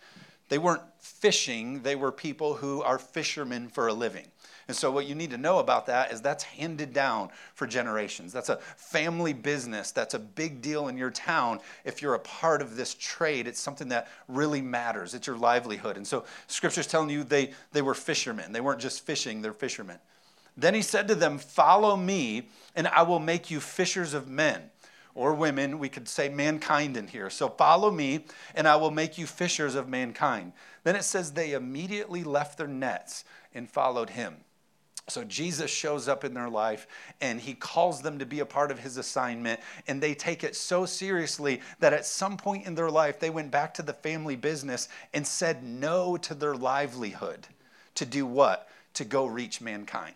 They 0.50 0.58
weren't 0.58 0.84
fishing, 1.00 1.82
they 1.82 1.96
were 1.96 2.12
people 2.12 2.56
who 2.56 2.82
are 2.82 3.00
fishermen 3.00 3.68
for 3.68 3.88
a 3.88 3.94
living. 3.94 4.28
And 4.68 4.76
so, 4.76 4.92
what 4.92 5.08
you 5.08 5.16
need 5.16 5.32
to 5.32 5.38
know 5.38 5.60
about 5.60 5.86
that 5.86 6.12
is 6.12 6.22
that's 6.22 6.44
handed 6.44 6.92
down 6.92 7.30
for 7.54 7.66
generations. 7.66 8.34
That's 8.34 8.50
a 8.50 8.58
family 8.58 9.32
business. 9.32 9.92
That's 9.92 10.14
a 10.14 10.20
big 10.20 10.62
deal 10.62 10.90
in 10.90 10.98
your 10.98 11.10
town. 11.10 11.62
If 11.86 12.02
you're 12.02 12.16
a 12.16 12.20
part 12.20 12.62
of 12.62 12.76
this 12.76 12.94
trade, 12.96 13.48
it's 13.48 13.62
something 13.62 13.88
that 13.90 14.10
really 14.28 14.62
matters. 14.62 15.14
It's 15.14 15.26
your 15.26 15.38
livelihood. 15.38 15.96
And 15.96 16.06
so, 16.06 16.26
Scripture's 16.48 16.88
telling 16.88 17.10
you 17.10 17.24
they, 17.24 17.52
they 17.72 17.82
were 17.82 17.94
fishermen. 17.94 18.52
They 18.52 18.60
weren't 18.60 18.82
just 18.82 19.06
fishing, 19.06 19.42
they're 19.42 19.54
fishermen. 19.54 20.00
Then 20.58 20.74
he 20.74 20.82
said 20.82 21.08
to 21.08 21.16
them, 21.16 21.38
Follow 21.38 21.96
me, 21.96 22.50
and 22.76 22.88
I 22.88 23.04
will 23.04 23.20
make 23.20 23.50
you 23.50 23.62
fishers 23.62 24.14
of 24.14 24.28
men 24.28 24.64
or 25.16 25.34
women. 25.34 25.80
We 25.80 25.88
could 25.88 26.10
say 26.10 26.28
mankind 26.28 26.98
in 26.98 27.08
here. 27.08 27.30
So 27.30 27.48
follow 27.48 27.90
me, 27.90 28.26
and 28.54 28.68
I 28.68 28.76
will 28.76 28.92
make 28.92 29.18
you 29.18 29.28
fishers 29.28 29.76
of 29.76 29.88
mankind. 29.88 30.52
Then 30.84 30.98
it 30.98 31.04
says 31.04 31.32
they 31.32 31.54
immediately 31.54 32.24
left 32.26 32.58
their 32.58 32.68
nets 32.68 33.24
and 33.54 33.70
followed 33.70 34.10
him. 34.10 34.36
So 35.10 35.24
Jesus 35.24 35.72
shows 35.72 36.08
up 36.08 36.24
in 36.26 36.34
their 36.34 36.50
life 36.50 36.88
and 37.22 37.40
he 37.40 37.54
calls 37.54 38.02
them 38.02 38.20
to 38.20 38.26
be 38.26 38.42
a 38.42 38.46
part 38.46 38.72
of 38.72 38.80
his 38.80 38.98
assignment. 38.98 39.60
And 39.88 40.02
they 40.02 40.14
take 40.14 40.44
it 40.44 40.56
so 40.56 40.86
seriously 40.86 41.62
that 41.80 41.94
at 41.94 42.06
some 42.06 42.36
point 42.36 42.66
in 42.66 42.76
their 42.76 42.92
life, 42.92 43.20
they 43.20 43.30
went 43.30 43.52
back 43.52 43.74
to 43.76 43.82
the 43.82 43.94
family 43.94 44.36
business 44.36 44.90
and 45.14 45.26
said 45.26 45.64
no 45.64 46.18
to 46.18 46.34
their 46.34 46.56
livelihood. 46.56 47.48
To 47.96 48.06
do 48.06 48.26
what? 48.26 48.68
to 48.98 49.06
go 49.06 49.28
reach 49.28 49.62
mankind. 49.62 50.16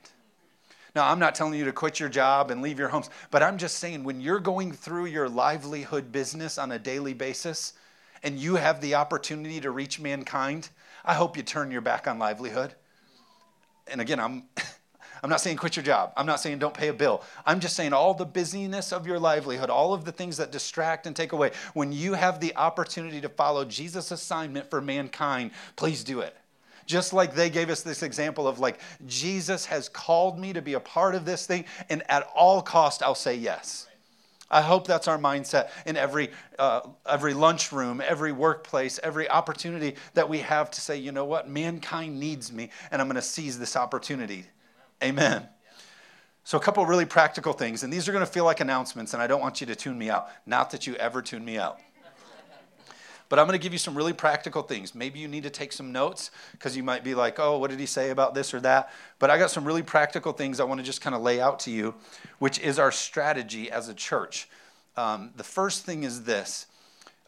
Now, 0.96 1.08
I'm 1.08 1.20
not 1.20 1.36
telling 1.36 1.54
you 1.54 1.66
to 1.66 1.72
quit 1.72 2.00
your 2.00 2.10
job 2.10 2.50
and 2.50 2.64
leave 2.64 2.80
your 2.80 2.90
homes, 2.90 3.12
but 3.30 3.44
I'm 3.44 3.60
just 3.60 3.78
saying 3.78 4.04
when 4.04 4.20
you're 4.20 4.40
going 4.40 4.72
through 4.72 5.06
your 5.06 5.30
livelihood 5.30 6.12
business 6.12 6.58
on 6.58 6.72
a 6.72 6.80
daily 6.80 7.14
basis 7.14 7.74
and 8.24 8.40
you 8.40 8.56
have 8.56 8.82
the 8.82 8.96
opportunity 8.96 9.62
to 9.62 9.70
reach 9.70 10.00
mankind, 10.00 10.70
I 11.06 11.14
hope 11.14 11.38
you 11.38 11.44
turn 11.44 11.70
your 11.70 11.82
back 11.82 12.08
on 12.08 12.18
livelihood. 12.18 12.74
And 13.88 14.02
again, 14.02 14.20
I'm. 14.20 14.44
I'm 15.24 15.30
not 15.30 15.42
saying 15.42 15.58
quit 15.58 15.76
your 15.76 15.84
job. 15.84 16.14
I'm 16.18 16.26
not 16.26 16.40
saying 16.40 16.60
don't 16.60 16.74
pay 16.74 16.88
a 16.88 16.94
bill. 16.94 17.24
I'm 17.46 17.60
just 17.60 17.76
saying 17.76 17.94
all 17.94 18.14
the 18.14 18.26
busyness 18.26 18.92
of 18.92 19.06
your 19.06 19.20
livelihood, 19.20 19.70
all 19.70 19.94
of 19.94 20.04
the 20.04 20.12
things 20.12 20.38
that 20.38 20.52
distract 20.52 21.06
and 21.06 21.16
take 21.16 21.32
away, 21.32 21.52
when 21.74 21.92
you 21.92 22.14
have 22.14 22.40
the 22.40 22.56
opportunity 22.56 23.22
to 23.22 23.30
follow 23.30 23.64
Jesus' 23.64 24.12
assignment 24.12 24.70
for 24.70 24.82
mankind, 24.82 25.52
please 25.76 26.04
do 26.04 26.22
it. 26.22 26.36
Just 26.88 27.14
like 27.14 27.36
they 27.36 27.50
gave 27.50 27.70
us 27.70 27.82
this 27.82 28.02
example 28.02 28.48
of 28.48 28.60
like, 28.60 28.80
Jesus 29.06 29.66
has 29.68 29.88
called 29.88 30.40
me 30.40 30.54
to 30.54 30.62
be 30.62 30.74
a 30.74 30.80
part 30.80 31.14
of 31.14 31.24
this 31.24 31.46
thing, 31.46 31.66
and 31.90 32.04
at 32.10 32.28
all 32.36 32.62
cost, 32.62 33.04
I'll 33.04 33.16
say 33.16 33.36
yes. 33.36 33.88
I 34.50 34.62
hope 34.62 34.86
that's 34.86 35.08
our 35.08 35.18
mindset 35.18 35.70
in 35.86 35.96
every, 35.96 36.32
uh, 36.60 36.82
every 37.08 37.34
lunchroom, 37.34 38.02
every 38.06 38.34
workplace, 38.34 39.00
every 39.02 39.30
opportunity 39.30 39.96
that 40.16 40.28
we 40.28 40.40
have 40.40 40.70
to 40.72 40.82
say, 40.82 40.98
you 40.98 41.14
know 41.14 41.24
what, 41.24 41.48
mankind 41.48 42.20
needs 42.20 42.52
me, 42.52 42.70
and 42.92 43.02
I'm 43.02 43.08
going 43.08 43.16
to 43.16 43.22
seize 43.22 43.58
this 43.58 43.78
opportunity. 43.78 44.46
Amen. 45.04 45.48
So, 46.44 46.58
a 46.58 46.62
couple 46.62 46.86
really 46.86 47.06
practical 47.06 47.54
things, 47.54 47.84
and 47.84 47.94
these 47.94 48.10
are 48.10 48.12
going 48.12 48.26
to 48.26 48.32
feel 48.32 48.46
like 48.46 48.60
announcements, 48.60 49.14
and 49.14 49.22
I 49.22 49.28
don't 49.28 49.42
want 49.42 49.62
you 49.62 49.68
to 49.68 49.76
tune 49.76 49.98
me 49.98 50.10
out. 50.10 50.28
Not 50.46 50.72
that 50.72 50.88
you 50.88 50.96
ever 50.96 51.22
tune 51.22 51.46
me 51.46 51.58
out. 51.58 51.80
But 53.32 53.40
I'm 53.40 53.48
going 53.48 53.58
to 53.58 53.64
give 53.64 53.72
you 53.72 53.80
some 53.80 53.96
really 53.96 54.12
practical 54.12 54.62
things. 54.62 54.94
Maybe 54.94 55.20
you 55.20 55.30
need 55.30 55.44
to 55.44 55.50
take 55.50 55.72
some 55.72 55.94
notes 55.94 56.32
because 56.52 56.76
you 56.76 56.84
might 56.84 57.02
be 57.02 57.16
like, 57.16 57.40
oh, 57.40 57.60
what 57.60 57.70
did 57.70 57.80
he 57.80 57.86
say 57.86 58.10
about 58.10 58.34
this 58.34 58.54
or 58.54 58.60
that? 58.60 58.92
But 59.20 59.30
I 59.30 59.38
got 59.38 59.50
some 59.50 59.64
really 59.64 59.84
practical 59.84 60.34
things 60.34 60.60
I 60.60 60.66
want 60.66 60.82
to 60.82 60.86
just 60.86 61.00
kind 61.00 61.16
of 61.16 61.22
lay 61.22 61.40
out 61.40 61.58
to 61.62 61.72
you, 61.72 61.96
which 62.40 62.60
is 62.60 62.78
our 62.78 62.92
strategy 62.92 63.72
as 63.72 63.88
a 63.88 63.94
church. 63.94 64.50
Um, 64.98 65.32
the 65.38 65.46
first 65.46 65.86
thing 65.86 66.04
is 66.04 66.26
this. 66.26 66.66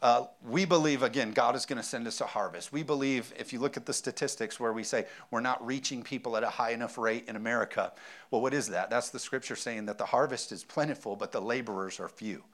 Uh, 0.04 0.26
we 0.46 0.66
believe, 0.66 1.02
again, 1.02 1.30
God 1.30 1.56
is 1.56 1.64
going 1.64 1.78
to 1.78 1.82
send 1.82 2.06
us 2.06 2.20
a 2.20 2.26
harvest. 2.26 2.70
We 2.70 2.82
believe, 2.82 3.32
if 3.38 3.54
you 3.54 3.58
look 3.58 3.78
at 3.78 3.86
the 3.86 3.92
statistics 3.94 4.60
where 4.60 4.74
we 4.74 4.82
say 4.82 5.06
we're 5.30 5.40
not 5.40 5.64
reaching 5.64 6.02
people 6.02 6.36
at 6.36 6.42
a 6.42 6.50
high 6.50 6.72
enough 6.72 6.98
rate 6.98 7.24
in 7.26 7.36
America, 7.36 7.90
well, 8.30 8.42
what 8.42 8.52
is 8.52 8.68
that? 8.68 8.90
That's 8.90 9.08
the 9.08 9.18
scripture 9.18 9.56
saying 9.56 9.86
that 9.86 9.96
the 9.96 10.04
harvest 10.04 10.52
is 10.52 10.62
plentiful, 10.62 11.16
but 11.16 11.32
the 11.32 11.40
laborers 11.40 12.00
are 12.00 12.08
few. 12.10 12.44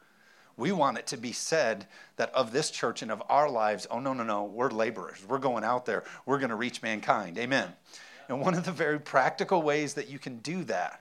We 0.57 0.71
want 0.71 0.99
it 0.99 1.09
to 1.09 1.17
be 1.17 1.33
said 1.33 1.89
that 2.19 2.33
of 2.35 2.53
this 2.53 2.71
church 2.71 3.03
and 3.03 3.11
of 3.11 3.21
our 3.29 3.51
lives, 3.51 3.85
oh, 3.91 3.99
no, 3.99 4.13
no, 4.13 4.23
no, 4.23 4.45
we're 4.45 4.71
laborers. 4.71 5.19
We're 5.27 5.39
going 5.39 5.65
out 5.65 5.87
there. 5.87 6.05
We're 6.27 6.39
going 6.39 6.51
to 6.51 6.55
reach 6.55 6.83
mankind. 6.83 7.37
Amen. 7.37 7.73
And 8.29 8.41
one 8.41 8.55
of 8.55 8.65
the 8.65 8.71
very 8.71 9.01
practical 9.01 9.61
ways 9.63 9.95
that 9.95 10.09
you 10.09 10.21
can 10.21 10.39
do 10.39 10.63
that, 10.67 11.00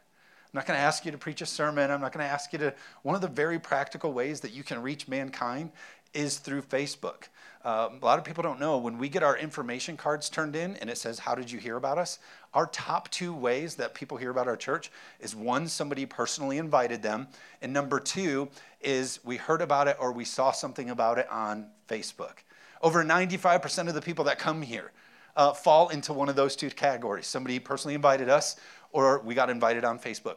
I'm 0.52 0.58
not 0.58 0.66
going 0.66 0.80
to 0.80 0.84
ask 0.84 1.06
you 1.06 1.12
to 1.12 1.18
preach 1.18 1.42
a 1.42 1.46
sermon. 1.46 1.92
I'm 1.92 2.02
not 2.02 2.12
going 2.12 2.26
to 2.26 2.32
ask 2.32 2.52
you 2.52 2.58
to, 2.60 2.74
one 3.04 3.14
of 3.14 3.22
the 3.22 3.28
very 3.28 3.60
practical 3.60 4.14
ways 4.14 4.40
that 4.40 4.52
you 4.52 4.64
can 4.64 4.82
reach 4.82 5.08
mankind 5.08 5.70
is 6.16 6.40
through 6.40 6.64
Facebook. 6.64 7.28
Uh, 7.64 7.90
a 8.02 8.04
lot 8.04 8.18
of 8.18 8.26
people 8.26 8.42
don't 8.42 8.60
know 8.60 8.80
when 8.80 8.98
we 8.98 9.10
get 9.10 9.22
our 9.22 9.38
information 9.38 9.96
cards 9.96 10.28
turned 10.28 10.56
in 10.56 10.76
and 10.78 10.90
it 10.90 10.98
says, 10.98 11.20
How 11.20 11.36
did 11.36 11.52
you 11.52 11.60
hear 11.60 11.76
about 11.76 12.00
us? 12.00 12.18
Our 12.56 12.66
top 12.66 13.12
two 13.12 13.32
ways 13.32 13.76
that 13.76 13.94
people 13.94 14.18
hear 14.18 14.32
about 14.32 14.48
our 14.48 14.58
church 14.58 14.90
is 15.20 15.36
one, 15.36 15.68
somebody 15.68 16.08
personally 16.08 16.58
invited 16.58 17.04
them, 17.04 17.28
and 17.62 17.72
number 17.72 18.00
two 18.00 18.50
is 18.82 19.20
we 19.24 19.38
heard 19.38 19.62
about 19.62 19.88
it 19.88 19.98
or 20.00 20.12
we 20.12 20.26
saw 20.26 20.52
something 20.52 20.90
about 20.90 21.20
it 21.20 21.30
on 21.30 21.68
Facebook. 21.88 22.38
Over 22.82 23.04
95% 23.04 23.88
of 23.88 23.94
the 23.94 24.02
people 24.02 24.26
that 24.26 24.40
come 24.40 24.64
here 24.64 24.92
uh, 25.36 25.54
fall 25.54 25.90
into 25.90 26.12
one 26.12 26.28
of 26.28 26.36
those 26.36 26.56
two 26.56 26.70
categories. 26.70 27.28
Somebody 27.28 27.60
personally 27.60 27.96
invited 27.96 28.30
us, 28.30 28.56
or 28.92 29.20
we 29.20 29.36
got 29.36 29.50
invited 29.50 29.86
on 29.86 30.00
Facebook. 30.00 30.36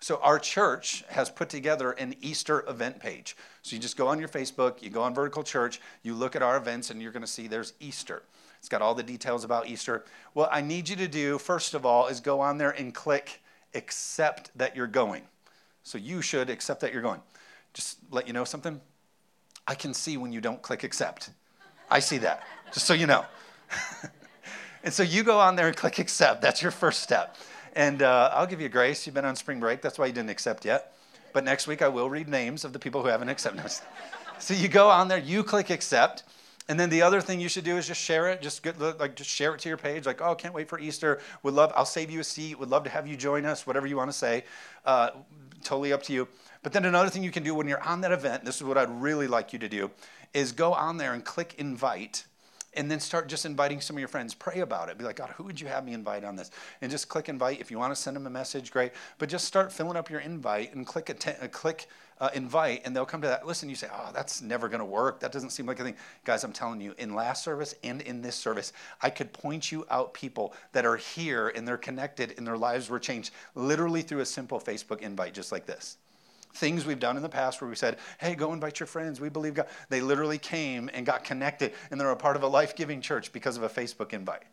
So 0.00 0.18
our 0.20 0.40
church 0.40 1.04
has 1.08 1.30
put 1.30 1.48
together 1.48 1.92
an 1.92 2.16
Easter 2.20 2.64
event 2.68 2.98
page. 2.98 3.36
So 3.62 3.76
you 3.76 3.80
just 3.80 3.96
go 3.96 4.08
on 4.08 4.18
your 4.18 4.28
Facebook, 4.28 4.82
you 4.82 4.90
go 4.90 5.02
on 5.02 5.14
Vertical 5.14 5.44
Church, 5.44 5.80
you 6.02 6.14
look 6.14 6.34
at 6.34 6.42
our 6.42 6.56
events, 6.56 6.90
and 6.90 7.00
you're 7.00 7.12
going 7.12 7.22
to 7.22 7.28
see 7.28 7.46
there's 7.46 7.74
Easter. 7.78 8.24
It's 8.58 8.68
got 8.68 8.82
all 8.82 8.96
the 8.96 9.04
details 9.04 9.44
about 9.44 9.68
Easter. 9.68 10.04
What 10.32 10.48
I 10.52 10.60
need 10.60 10.88
you 10.88 10.96
to 10.96 11.06
do, 11.06 11.38
first 11.38 11.74
of 11.74 11.86
all, 11.86 12.08
is 12.08 12.18
go 12.18 12.40
on 12.40 12.58
there 12.58 12.70
and 12.70 12.92
click 12.92 13.42
accept 13.74 14.50
that 14.56 14.74
you're 14.74 14.88
going. 14.88 15.22
So 15.84 15.98
you 15.98 16.20
should 16.20 16.50
accept 16.50 16.80
that 16.80 16.92
you're 16.92 17.02
going. 17.02 17.20
Just 17.72 17.98
let 18.10 18.26
you 18.26 18.32
know 18.32 18.44
something. 18.44 18.80
I 19.66 19.74
can 19.76 19.94
see 19.94 20.16
when 20.16 20.32
you 20.32 20.40
don't 20.40 20.60
click 20.62 20.82
accept. 20.82 21.30
I 21.90 22.00
see 22.00 22.18
that, 22.18 22.42
just 22.72 22.86
so 22.86 22.94
you 22.94 23.06
know. 23.06 23.24
and 24.84 24.92
so 24.92 25.02
you 25.02 25.22
go 25.22 25.38
on 25.38 25.56
there 25.56 25.68
and 25.68 25.76
click 25.76 25.98
accept. 25.98 26.42
That's 26.42 26.60
your 26.60 26.72
first 26.72 27.02
step. 27.02 27.36
And 27.74 28.02
uh, 28.02 28.30
I'll 28.32 28.46
give 28.46 28.60
you 28.60 28.68
grace. 28.68 29.06
You've 29.06 29.14
been 29.14 29.24
on 29.24 29.36
spring 29.36 29.60
break. 29.60 29.80
That's 29.80 29.98
why 29.98 30.06
you 30.06 30.12
didn't 30.12 30.30
accept 30.30 30.64
yet. 30.64 30.94
But 31.32 31.44
next 31.44 31.66
week 31.66 31.80
I 31.82 31.88
will 31.88 32.10
read 32.10 32.28
names 32.28 32.64
of 32.64 32.72
the 32.72 32.78
people 32.78 33.02
who 33.02 33.08
haven't 33.08 33.28
accepted. 33.28 33.70
so 34.38 34.54
you 34.54 34.68
go 34.68 34.90
on 34.90 35.08
there, 35.08 35.18
you 35.18 35.42
click 35.42 35.70
accept. 35.70 36.24
And 36.68 36.78
then 36.78 36.90
the 36.90 37.02
other 37.02 37.20
thing 37.20 37.40
you 37.40 37.48
should 37.48 37.64
do 37.64 37.76
is 37.76 37.86
just 37.86 38.00
share 38.00 38.30
it. 38.30 38.40
Just 38.40 38.62
get, 38.62 38.78
like 38.80 39.16
just 39.16 39.30
share 39.30 39.54
it 39.54 39.60
to 39.60 39.68
your 39.68 39.78
page. 39.78 40.06
Like, 40.06 40.20
oh, 40.20 40.34
can't 40.34 40.54
wait 40.54 40.68
for 40.68 40.78
Easter. 40.78 41.20
Would 41.42 41.54
love. 41.54 41.72
I'll 41.74 41.84
save 41.84 42.10
you 42.10 42.20
a 42.20 42.24
seat. 42.24 42.58
Would 42.58 42.70
love 42.70 42.84
to 42.84 42.90
have 42.90 43.06
you 43.06 43.16
join 43.16 43.44
us. 43.44 43.66
Whatever 43.66 43.86
you 43.86 43.96
want 43.96 44.10
to 44.10 44.16
say. 44.16 44.44
Uh, 44.84 45.10
totally 45.64 45.92
up 45.92 46.02
to 46.04 46.12
you. 46.12 46.28
But 46.62 46.72
then 46.72 46.84
another 46.84 47.08
thing 47.08 47.24
you 47.24 47.32
can 47.32 47.42
do 47.42 47.54
when 47.54 47.66
you're 47.66 47.82
on 47.82 48.00
that 48.02 48.12
event. 48.12 48.44
This 48.44 48.56
is 48.56 48.64
what 48.64 48.78
I'd 48.78 48.90
really 49.02 49.26
like 49.26 49.52
you 49.52 49.58
to 49.58 49.68
do, 49.68 49.90
is 50.32 50.52
go 50.52 50.72
on 50.72 50.96
there 50.96 51.14
and 51.14 51.24
click 51.24 51.56
invite 51.58 52.24
and 52.74 52.90
then 52.90 53.00
start 53.00 53.28
just 53.28 53.44
inviting 53.44 53.80
some 53.80 53.96
of 53.96 54.00
your 54.00 54.08
friends. 54.08 54.34
Pray 54.34 54.60
about 54.60 54.88
it. 54.88 54.98
Be 54.98 55.04
like, 55.04 55.16
God, 55.16 55.30
who 55.36 55.44
would 55.44 55.60
you 55.60 55.66
have 55.66 55.84
me 55.84 55.92
invite 55.92 56.24
on 56.24 56.36
this? 56.36 56.50
And 56.80 56.90
just 56.90 57.08
click 57.08 57.28
invite. 57.28 57.60
If 57.60 57.70
you 57.70 57.78
want 57.78 57.94
to 57.94 58.00
send 58.00 58.16
them 58.16 58.26
a 58.26 58.30
message, 58.30 58.70
great. 58.70 58.92
But 59.18 59.28
just 59.28 59.44
start 59.44 59.72
filling 59.72 59.96
up 59.96 60.10
your 60.10 60.20
invite 60.20 60.74
and 60.74 60.86
click 60.86 61.10
uh, 61.10 61.48
click 61.48 61.86
uh, 62.20 62.30
invite, 62.34 62.82
and 62.84 62.94
they'll 62.94 63.04
come 63.04 63.20
to 63.20 63.28
that. 63.28 63.46
Listen, 63.46 63.68
you 63.68 63.74
say, 63.74 63.88
oh, 63.92 64.10
that's 64.14 64.42
never 64.42 64.68
going 64.68 64.78
to 64.78 64.84
work. 64.84 65.20
That 65.20 65.32
doesn't 65.32 65.50
seem 65.50 65.66
like 65.66 65.80
a 65.80 65.82
thing. 65.82 65.96
Guys, 66.24 66.44
I'm 66.44 66.52
telling 66.52 66.80
you, 66.80 66.94
in 66.98 67.14
last 67.14 67.42
service 67.42 67.74
and 67.82 68.00
in 68.02 68.22
this 68.22 68.36
service, 68.36 68.72
I 69.00 69.10
could 69.10 69.32
point 69.32 69.72
you 69.72 69.86
out 69.90 70.14
people 70.14 70.54
that 70.72 70.86
are 70.86 70.96
here 70.96 71.48
and 71.48 71.66
they're 71.66 71.76
connected 71.76 72.34
and 72.36 72.46
their 72.46 72.56
lives 72.56 72.88
were 72.88 73.00
changed 73.00 73.32
literally 73.54 74.02
through 74.02 74.20
a 74.20 74.26
simple 74.26 74.60
Facebook 74.60 75.00
invite, 75.00 75.34
just 75.34 75.52
like 75.52 75.66
this 75.66 75.98
things 76.54 76.84
we've 76.84 77.00
done 77.00 77.16
in 77.16 77.22
the 77.22 77.28
past 77.28 77.60
where 77.60 77.68
we 77.68 77.76
said, 77.76 77.98
hey, 78.18 78.34
go 78.34 78.52
invite 78.52 78.80
your 78.80 78.86
friends. 78.86 79.20
We 79.20 79.28
believe 79.28 79.54
God. 79.54 79.66
They 79.88 80.00
literally 80.00 80.38
came 80.38 80.90
and 80.92 81.06
got 81.06 81.24
connected, 81.24 81.72
and 81.90 82.00
they're 82.00 82.10
a 82.10 82.16
part 82.16 82.36
of 82.36 82.42
a 82.42 82.48
life 82.48 82.76
giving 82.76 83.00
church 83.00 83.32
because 83.32 83.56
of 83.56 83.62
a 83.62 83.68
Facebook 83.68 84.12
invite. 84.12 84.44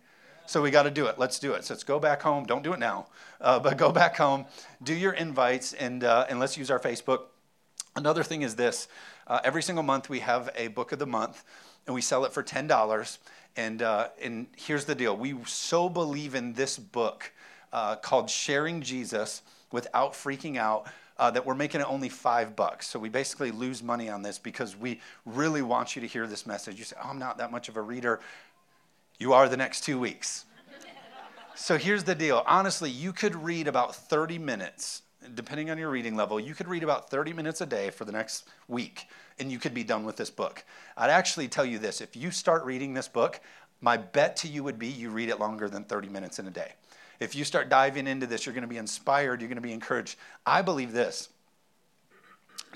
So 0.45 0.61
we 0.61 0.71
got 0.71 0.83
to 0.83 0.91
do 0.91 1.05
it. 1.05 1.19
Let's 1.19 1.37
do 1.37 1.53
it. 1.53 1.63
So 1.63 1.75
let's 1.75 1.83
go 1.83 1.99
back 1.99 2.21
home. 2.21 2.45
Don't 2.45 2.63
do 2.63 2.73
it 2.73 2.79
now, 2.79 3.07
uh, 3.39 3.59
but 3.59 3.77
go 3.77 3.91
back 3.91 4.17
home, 4.17 4.45
do 4.81 4.95
your 4.95 5.13
invites, 5.13 5.73
and, 5.73 6.03
uh, 6.03 6.25
and 6.27 6.39
let's 6.39 6.57
use 6.57 6.71
our 6.71 6.79
Facebook. 6.79 7.25
Another 7.95 8.23
thing 8.23 8.41
is 8.41 8.55
this 8.55 8.87
uh, 9.27 9.39
every 9.43 9.61
single 9.61 9.83
month 9.83 10.09
we 10.09 10.19
have 10.19 10.49
a 10.55 10.69
book 10.69 10.91
of 10.91 10.97
the 10.97 11.05
month, 11.05 11.43
and 11.85 11.93
we 11.93 12.01
sell 12.01 12.25
it 12.25 12.33
for 12.33 12.41
$10. 12.41 13.17
And, 13.55 13.81
uh, 13.81 14.07
and 14.21 14.47
here's 14.55 14.85
the 14.85 14.95
deal 14.95 15.15
we 15.15 15.35
so 15.45 15.89
believe 15.89 16.33
in 16.33 16.53
this 16.53 16.79
book 16.79 17.31
uh, 17.71 17.97
called 17.97 18.29
Sharing 18.29 18.81
Jesus 18.81 19.41
Without 19.71 20.13
Freaking 20.13 20.57
Out 20.57 20.87
uh, 21.19 21.29
that 21.29 21.45
we're 21.45 21.53
making 21.53 21.81
it 21.81 21.87
only 21.87 22.09
five 22.09 22.55
bucks. 22.55 22.87
So 22.87 22.97
we 22.97 23.09
basically 23.09 23.51
lose 23.51 23.83
money 23.83 24.09
on 24.09 24.21
this 24.21 24.39
because 24.39 24.75
we 24.75 25.01
really 25.25 25.61
want 25.61 25.95
you 25.95 26.01
to 26.01 26.07
hear 26.07 26.25
this 26.25 26.47
message. 26.47 26.79
You 26.79 26.85
say, 26.85 26.95
oh, 27.03 27.09
I'm 27.09 27.19
not 27.19 27.37
that 27.37 27.51
much 27.51 27.67
of 27.67 27.75
a 27.75 27.81
reader. 27.81 28.21
You 29.19 29.33
are 29.33 29.49
the 29.49 29.57
next 29.57 29.83
two 29.83 29.99
weeks. 29.99 30.45
so 31.55 31.77
here's 31.77 32.05
the 32.05 32.15
deal 32.15 32.41
honestly, 32.47 32.89
you 32.89 33.11
could 33.11 33.35
read 33.35 33.67
about 33.67 33.93
30 33.93 34.39
minutes, 34.39 35.01
depending 35.35 35.69
on 35.69 35.77
your 35.77 35.89
reading 35.89 36.15
level, 36.15 36.39
you 36.39 36.55
could 36.55 36.69
read 36.69 36.83
about 36.83 37.09
30 37.09 37.33
minutes 37.33 37.59
a 37.59 37.65
day 37.65 37.89
for 37.89 38.05
the 38.05 38.13
next 38.13 38.47
week, 38.69 39.07
and 39.39 39.51
you 39.51 39.59
could 39.59 39.73
be 39.73 39.83
done 39.83 40.05
with 40.05 40.15
this 40.15 40.29
book. 40.29 40.63
I'd 40.95 41.09
actually 41.09 41.49
tell 41.49 41.65
you 41.65 41.79
this 41.79 41.99
if 41.99 42.15
you 42.15 42.31
start 42.31 42.63
reading 42.63 42.93
this 42.93 43.09
book, 43.09 43.41
my 43.81 43.97
bet 43.97 44.37
to 44.37 44.47
you 44.47 44.63
would 44.63 44.79
be 44.79 44.87
you 44.87 45.09
read 45.09 45.27
it 45.27 45.39
longer 45.39 45.67
than 45.67 45.83
30 45.83 46.07
minutes 46.07 46.39
in 46.39 46.47
a 46.47 46.51
day. 46.51 46.71
If 47.19 47.35
you 47.35 47.43
start 47.43 47.69
diving 47.69 48.07
into 48.07 48.27
this, 48.27 48.45
you're 48.45 48.53
going 48.53 48.61
to 48.61 48.67
be 48.67 48.77
inspired, 48.77 49.41
you're 49.41 49.49
going 49.49 49.55
to 49.55 49.61
be 49.61 49.73
encouraged. 49.73 50.17
I 50.45 50.61
believe 50.61 50.93
this 50.93 51.29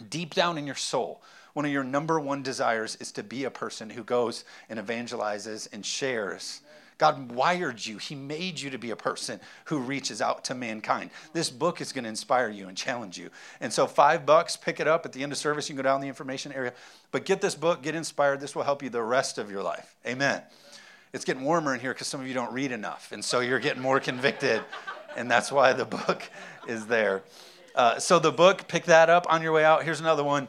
deep 0.10 0.34
down 0.34 0.58
in 0.58 0.66
your 0.66 0.76
soul, 0.76 1.22
one 1.54 1.66
of 1.66 1.72
your 1.72 1.84
number 1.84 2.20
one 2.20 2.44
desires 2.44 2.98
is 3.00 3.12
to 3.14 3.24
be 3.24 3.44
a 3.44 3.52
person 3.52 3.92
who 3.92 4.04
goes 4.04 4.44
and 4.70 4.80
evangelizes 4.80 5.68
and 5.72 5.86
shares. 5.86 6.62
God 6.98 7.32
wired 7.32 7.86
you. 7.86 7.98
He 7.98 8.16
made 8.16 8.60
you 8.60 8.70
to 8.70 8.78
be 8.78 8.92
a 8.92 8.96
person 8.96 9.40
who 9.66 9.80
reaches 9.80 10.22
out 10.22 10.44
to 10.46 10.56
mankind. 10.56 11.10
This 11.34 11.50
book 11.50 11.82
is 11.82 11.92
going 11.92 12.04
to 12.04 12.10
inspire 12.10 12.50
you 12.50 12.68
and 12.68 12.78
challenge 12.78 13.18
you. 13.18 13.30
And 13.60 13.74
so, 13.74 13.88
five 13.88 14.26
bucks, 14.26 14.56
pick 14.56 14.80
it 14.80 14.88
up 14.88 15.06
at 15.06 15.12
the 15.12 15.24
end 15.24 15.32
of 15.32 15.38
service. 15.38 15.68
You 15.68 15.76
can 15.76 15.84
go 15.84 15.90
down 15.90 16.02
the 16.02 16.08
information 16.08 16.52
area. 16.52 16.74
But 17.12 17.26
get 17.26 17.42
this 17.42 17.56
book, 17.56 17.82
get 17.82 17.96
inspired. 17.96 18.40
This 18.40 18.56
will 18.56 18.64
help 18.64 18.84
you 18.84 18.90
the 18.90 19.02
rest 19.02 19.38
of 19.38 19.50
your 19.50 19.64
life. 19.64 19.96
Amen 20.06 20.44
it's 21.14 21.26
getting 21.26 21.44
warmer 21.44 21.74
in 21.74 21.80
here 21.80 21.94
because 21.94 22.08
some 22.08 22.20
of 22.20 22.28
you 22.28 22.34
don't 22.34 22.52
read 22.52 22.72
enough. 22.72 23.12
And 23.12 23.24
so 23.24 23.40
you're 23.40 23.60
getting 23.60 23.82
more 23.82 24.00
convicted. 24.00 24.64
and 25.16 25.30
that's 25.30 25.52
why 25.52 25.74
the 25.74 25.86
book 25.86 26.24
is 26.68 26.88
there. 26.88 27.24
Uh, 27.76 28.00
so 28.00 28.20
the 28.20 28.32
book, 28.32 28.68
pick 28.68 28.86
that 28.86 29.10
up 29.10 29.26
on 29.30 29.42
your 29.42 29.52
way 29.52 29.64
out. 29.64 29.84
Here's 29.84 30.00
another 30.00 30.24
one. 30.24 30.48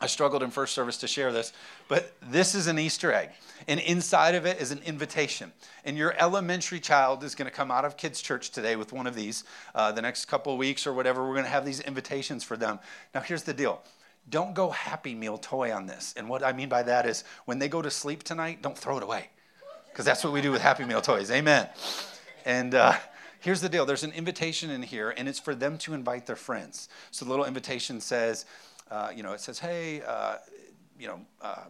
I 0.00 0.06
struggled 0.06 0.42
in 0.42 0.50
first 0.50 0.74
service 0.74 0.98
to 0.98 1.08
share 1.08 1.32
this, 1.32 1.52
but 1.88 2.12
this 2.22 2.54
is 2.54 2.68
an 2.68 2.78
Easter 2.78 3.12
egg. 3.12 3.30
And 3.68 3.80
inside 3.80 4.34
of 4.34 4.46
it 4.46 4.60
is 4.60 4.70
an 4.70 4.80
invitation. 4.86 5.52
And 5.84 5.96
your 5.96 6.14
elementary 6.18 6.80
child 6.80 7.24
is 7.24 7.34
going 7.34 7.50
to 7.50 7.54
come 7.54 7.70
out 7.70 7.84
of 7.84 7.96
kids' 7.96 8.22
church 8.22 8.50
today 8.50 8.76
with 8.76 8.92
one 8.92 9.06
of 9.06 9.14
these. 9.14 9.44
Uh, 9.74 9.92
the 9.92 10.00
next 10.00 10.26
couple 10.26 10.52
of 10.52 10.58
weeks 10.58 10.86
or 10.86 10.92
whatever, 10.92 11.26
we're 11.26 11.34
going 11.34 11.44
to 11.44 11.50
have 11.50 11.66
these 11.66 11.80
invitations 11.80 12.44
for 12.44 12.56
them. 12.56 12.78
Now, 13.14 13.20
here's 13.20 13.42
the 13.42 13.54
deal 13.54 13.82
don't 14.28 14.54
go 14.54 14.70
Happy 14.70 15.14
Meal 15.14 15.38
toy 15.38 15.72
on 15.74 15.86
this. 15.86 16.14
And 16.16 16.28
what 16.28 16.44
I 16.44 16.52
mean 16.52 16.68
by 16.68 16.84
that 16.84 17.04
is 17.04 17.24
when 17.46 17.58
they 17.58 17.68
go 17.68 17.82
to 17.82 17.90
sleep 17.90 18.22
tonight, 18.22 18.62
don't 18.62 18.78
throw 18.78 18.96
it 18.96 19.02
away. 19.02 19.28
Because 20.00 20.06
that's 20.06 20.24
what 20.24 20.32
we 20.32 20.40
do 20.40 20.50
with 20.50 20.62
Happy 20.62 20.86
Meal 20.86 21.02
toys. 21.02 21.30
Amen. 21.30 21.68
And 22.46 22.74
uh, 22.74 22.94
here's 23.40 23.60
the 23.60 23.68
deal 23.68 23.84
there's 23.84 24.02
an 24.02 24.12
invitation 24.12 24.70
in 24.70 24.80
here, 24.80 25.12
and 25.14 25.28
it's 25.28 25.38
for 25.38 25.54
them 25.54 25.76
to 25.76 25.92
invite 25.92 26.24
their 26.24 26.36
friends. 26.36 26.88
So 27.10 27.26
the 27.26 27.30
little 27.30 27.44
invitation 27.44 28.00
says, 28.00 28.46
uh, 28.90 29.10
you 29.14 29.22
know, 29.22 29.34
it 29.34 29.40
says, 29.40 29.58
hey, 29.58 30.00
uh, 30.00 30.36
you 30.98 31.06
know, 31.06 31.20
uh, 31.42 31.64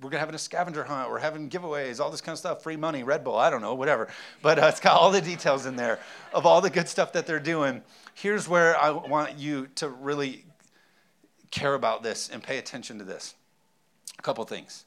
we're 0.00 0.10
to 0.10 0.20
have 0.20 0.32
a 0.32 0.38
scavenger 0.38 0.84
hunt. 0.84 1.10
We're 1.10 1.18
having 1.18 1.50
giveaways, 1.50 1.98
all 1.98 2.12
this 2.12 2.20
kind 2.20 2.34
of 2.34 2.38
stuff, 2.38 2.62
free 2.62 2.76
money, 2.76 3.02
Red 3.02 3.24
Bull, 3.24 3.36
I 3.36 3.50
don't 3.50 3.60
know, 3.60 3.74
whatever. 3.74 4.06
But 4.40 4.60
uh, 4.60 4.66
it's 4.66 4.78
got 4.78 4.96
all 4.96 5.10
the 5.10 5.20
details 5.20 5.66
in 5.66 5.74
there 5.74 5.98
of 6.32 6.46
all 6.46 6.60
the 6.60 6.70
good 6.70 6.88
stuff 6.88 7.12
that 7.14 7.26
they're 7.26 7.40
doing. 7.40 7.82
Here's 8.14 8.48
where 8.48 8.80
I 8.80 8.90
want 8.90 9.36
you 9.36 9.66
to 9.74 9.88
really 9.88 10.44
care 11.50 11.74
about 11.74 12.04
this 12.04 12.30
and 12.32 12.40
pay 12.40 12.58
attention 12.58 12.98
to 12.98 13.04
this. 13.04 13.34
A 14.16 14.22
couple 14.22 14.44
things. 14.44 14.84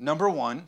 Number 0.00 0.28
one, 0.28 0.66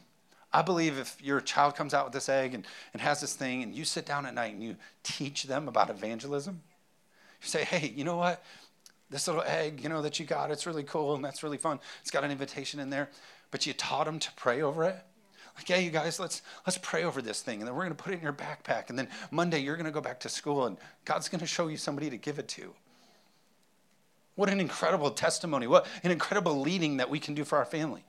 I 0.53 0.61
believe 0.61 0.99
if 0.99 1.21
your 1.23 1.41
child 1.41 1.75
comes 1.75 1.95
out 1.95 2.05
with 2.05 2.13
this 2.13 2.29
egg 2.29 2.53
and, 2.53 2.67
and 2.93 3.01
has 3.01 3.23
this 3.23 3.35
thing, 3.35 3.63
and 3.63 3.75
you 3.75 3.85
sit 3.85 4.05
down 4.05 4.27
at 4.27 4.35
night 4.35 4.53
and 4.53 4.63
you 4.63 4.77
teach 5.03 5.45
them 5.45 5.67
about 5.67 5.89
evangelism, 5.89 6.61
you 7.41 7.49
say, 7.49 7.65
hey, 7.65 7.93
you 7.97 8.05
know 8.05 8.19
what? 8.19 8.45
This 9.09 9.27
little 9.27 9.43
egg, 9.43 9.83
you 9.83 9.89
know, 9.89 10.03
that 10.03 10.21
you 10.21 10.27
got, 10.27 10.51
it's 10.51 10.67
really 10.67 10.85
cool 10.85 11.15
and 11.15 11.25
that's 11.25 11.43
really 11.43 11.57
fun. 11.57 11.81
It's 12.03 12.11
got 12.11 12.25
an 12.25 12.31
invitation 12.31 12.79
in 12.79 12.91
there, 12.91 13.09
but 13.51 13.67
you 13.67 13.73
taught 13.73 14.05
them 14.05 14.19
to 14.19 14.31
pray 14.37 14.61
over 14.61 14.85
it. 14.85 14.97
Like, 15.57 15.69
yeah, 15.69 15.77
you 15.79 15.91
guys, 15.91 16.19
let's 16.19 16.41
let's 16.67 16.79
pray 16.79 17.05
over 17.05 17.21
this 17.21 17.43
thing, 17.43 17.61
and 17.61 17.69
then 17.69 17.75
we're 17.75 17.85
going 17.85 17.95
to 17.95 18.03
put 18.03 18.15
it 18.15 18.17
in 18.17 18.23
your 18.23 18.33
backpack, 18.33 18.89
and 18.89 18.99
then 18.99 19.07
Monday 19.31 19.59
you're 19.59 19.77
going 19.77 19.85
to 19.85 19.93
go 19.93 20.01
back 20.01 20.21
to 20.21 20.31
school, 20.31 20.65
and 20.65 20.79
God's 21.05 21.29
going 21.29 21.41
to 21.41 21.47
show 21.47 21.69
you 21.69 21.77
somebody 21.77 22.09
to 22.09 22.17
give 22.17 22.39
it 22.39 22.49
to. 22.49 22.73
What 24.35 24.49
an 24.49 24.61
incredible 24.61 25.11
testimony! 25.11 25.67
What 25.67 25.87
an 26.05 26.11
incredible 26.11 26.59
leading 26.59 26.97
that 26.97 27.11
we 27.11 27.19
can 27.19 27.35
do 27.35 27.45
for 27.45 27.59
our 27.59 27.67
family. 27.67 28.03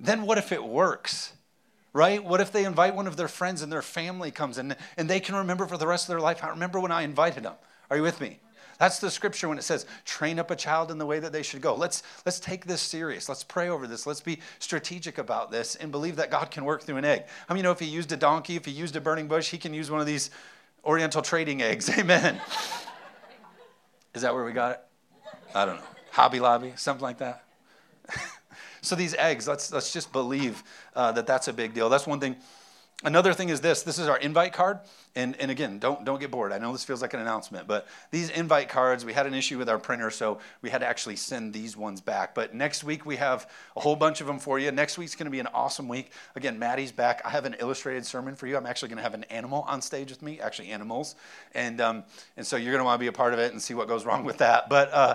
Then 0.00 0.22
what 0.22 0.38
if 0.38 0.50
it 0.50 0.64
works? 0.64 1.34
right? 1.92 2.22
What 2.22 2.40
if 2.40 2.52
they 2.52 2.64
invite 2.64 2.94
one 2.94 3.06
of 3.06 3.16
their 3.16 3.28
friends 3.28 3.62
and 3.62 3.72
their 3.72 3.82
family 3.82 4.30
comes 4.30 4.58
in 4.58 4.76
and 4.96 5.08
they 5.08 5.20
can 5.20 5.34
remember 5.34 5.66
for 5.66 5.76
the 5.76 5.86
rest 5.86 6.04
of 6.04 6.08
their 6.08 6.20
life, 6.20 6.42
I 6.42 6.48
remember 6.48 6.80
when 6.80 6.92
I 6.92 7.02
invited 7.02 7.42
them. 7.42 7.54
Are 7.90 7.96
you 7.96 8.02
with 8.02 8.20
me? 8.20 8.38
That's 8.78 8.98
the 8.98 9.10
scripture 9.10 9.46
when 9.48 9.58
it 9.58 9.62
says, 9.62 9.84
train 10.06 10.38
up 10.38 10.50
a 10.50 10.56
child 10.56 10.90
in 10.90 10.96
the 10.96 11.04
way 11.04 11.18
that 11.18 11.32
they 11.32 11.42
should 11.42 11.60
go. 11.60 11.74
Let's, 11.74 12.02
let's 12.24 12.40
take 12.40 12.64
this 12.64 12.80
serious. 12.80 13.28
Let's 13.28 13.44
pray 13.44 13.68
over 13.68 13.86
this. 13.86 14.06
Let's 14.06 14.22
be 14.22 14.38
strategic 14.58 15.18
about 15.18 15.50
this 15.50 15.76
and 15.76 15.92
believe 15.92 16.16
that 16.16 16.30
God 16.30 16.50
can 16.50 16.64
work 16.64 16.82
through 16.82 16.96
an 16.96 17.04
egg. 17.04 17.24
I 17.46 17.52
mean, 17.52 17.58
you 17.58 17.62
know, 17.64 17.72
if 17.72 17.80
he 17.80 17.86
used 17.86 18.10
a 18.12 18.16
donkey, 18.16 18.56
if 18.56 18.64
he 18.64 18.70
used 18.70 18.96
a 18.96 19.00
burning 19.00 19.28
bush, 19.28 19.50
he 19.50 19.58
can 19.58 19.74
use 19.74 19.90
one 19.90 20.00
of 20.00 20.06
these 20.06 20.30
Oriental 20.82 21.20
trading 21.20 21.60
eggs. 21.60 21.90
Amen. 21.98 22.40
Is 24.14 24.22
that 24.22 24.32
where 24.32 24.44
we 24.44 24.52
got 24.52 24.72
it? 24.72 24.80
I 25.54 25.66
don't 25.66 25.76
know. 25.76 25.82
Hobby 26.12 26.40
Lobby, 26.40 26.72
something 26.76 27.02
like 27.02 27.18
that. 27.18 27.44
So 28.82 28.96
these 28.96 29.14
eggs, 29.14 29.46
let's, 29.46 29.72
let's 29.72 29.92
just 29.92 30.12
believe 30.12 30.62
uh, 30.94 31.12
that 31.12 31.26
that's 31.26 31.48
a 31.48 31.52
big 31.52 31.74
deal. 31.74 31.88
That's 31.88 32.06
one 32.06 32.20
thing. 32.20 32.36
Another 33.02 33.32
thing 33.32 33.48
is 33.48 33.62
this. 33.62 33.82
This 33.82 33.98
is 33.98 34.08
our 34.08 34.18
invite 34.18 34.52
card. 34.52 34.78
And, 35.16 35.34
and 35.40 35.50
again, 35.50 35.78
don't, 35.78 36.04
don't 36.04 36.20
get 36.20 36.30
bored. 36.30 36.52
I 36.52 36.58
know 36.58 36.70
this 36.70 36.84
feels 36.84 37.00
like 37.00 37.14
an 37.14 37.20
announcement, 37.20 37.66
but 37.66 37.88
these 38.10 38.28
invite 38.28 38.68
cards, 38.68 39.06
we 39.06 39.14
had 39.14 39.26
an 39.26 39.32
issue 39.32 39.56
with 39.56 39.70
our 39.70 39.78
printer, 39.78 40.10
so 40.10 40.38
we 40.60 40.68
had 40.68 40.82
to 40.82 40.86
actually 40.86 41.16
send 41.16 41.54
these 41.54 41.78
ones 41.78 42.02
back. 42.02 42.34
But 42.34 42.54
next 42.54 42.84
week, 42.84 43.06
we 43.06 43.16
have 43.16 43.48
a 43.74 43.80
whole 43.80 43.96
bunch 43.96 44.20
of 44.20 44.26
them 44.26 44.38
for 44.38 44.58
you. 44.58 44.70
Next 44.70 44.98
week's 44.98 45.14
going 45.14 45.24
to 45.24 45.30
be 45.30 45.40
an 45.40 45.48
awesome 45.48 45.88
week. 45.88 46.12
Again, 46.36 46.58
Maddie's 46.58 46.92
back. 46.92 47.22
I 47.24 47.30
have 47.30 47.46
an 47.46 47.56
illustrated 47.58 48.04
sermon 48.04 48.36
for 48.36 48.46
you. 48.46 48.58
I'm 48.58 48.66
actually 48.66 48.90
going 48.90 48.98
to 48.98 49.02
have 49.02 49.14
an 49.14 49.24
animal 49.24 49.64
on 49.66 49.80
stage 49.80 50.10
with 50.10 50.20
me, 50.20 50.38
actually, 50.38 50.68
animals. 50.68 51.14
And, 51.54 51.80
um, 51.80 52.04
and 52.36 52.46
so 52.46 52.56
you're 52.56 52.72
going 52.72 52.80
to 52.80 52.84
want 52.84 52.98
to 52.98 53.02
be 53.02 53.08
a 53.08 53.12
part 53.12 53.32
of 53.32 53.38
it 53.38 53.52
and 53.52 53.62
see 53.62 53.72
what 53.72 53.88
goes 53.88 54.04
wrong 54.04 54.24
with 54.24 54.38
that. 54.38 54.68
But, 54.68 54.92
uh, 54.92 55.14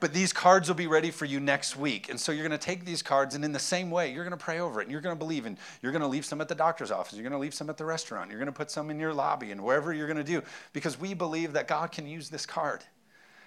but 0.00 0.12
these 0.12 0.32
cards 0.32 0.68
will 0.68 0.74
be 0.74 0.86
ready 0.86 1.10
for 1.10 1.24
you 1.24 1.40
next 1.40 1.76
week. 1.76 2.08
And 2.08 2.20
so 2.20 2.32
you're 2.32 2.46
going 2.46 2.58
to 2.58 2.64
take 2.64 2.84
these 2.84 3.02
cards, 3.02 3.34
and 3.34 3.44
in 3.44 3.52
the 3.52 3.58
same 3.58 3.90
way, 3.90 4.12
you're 4.12 4.24
going 4.24 4.36
to 4.36 4.44
pray 4.44 4.60
over 4.60 4.80
it, 4.80 4.84
and 4.84 4.92
you're 4.92 5.00
going 5.00 5.14
to 5.14 5.18
believe, 5.18 5.46
and 5.46 5.56
you're 5.82 5.92
going 5.92 6.02
to 6.02 6.08
leave 6.08 6.24
some 6.24 6.40
at 6.40 6.48
the 6.48 6.54
doctor's 6.54 6.90
office, 6.90 7.14
you're 7.14 7.22
going 7.22 7.32
to 7.32 7.38
leave 7.38 7.54
some 7.54 7.70
at 7.70 7.76
the 7.76 7.84
restaurant, 7.84 8.30
you're 8.30 8.38
going 8.38 8.46
to 8.46 8.52
put 8.52 8.70
some 8.70 8.90
in 8.90 8.98
your 8.98 9.14
lobby, 9.14 9.50
and 9.50 9.62
wherever 9.62 9.92
you're 9.92 10.06
going 10.06 10.16
to 10.16 10.24
do, 10.24 10.42
because 10.72 10.98
we 10.98 11.14
believe 11.14 11.52
that 11.54 11.68
God 11.68 11.92
can 11.92 12.06
use 12.06 12.28
this 12.28 12.46
card. 12.46 12.84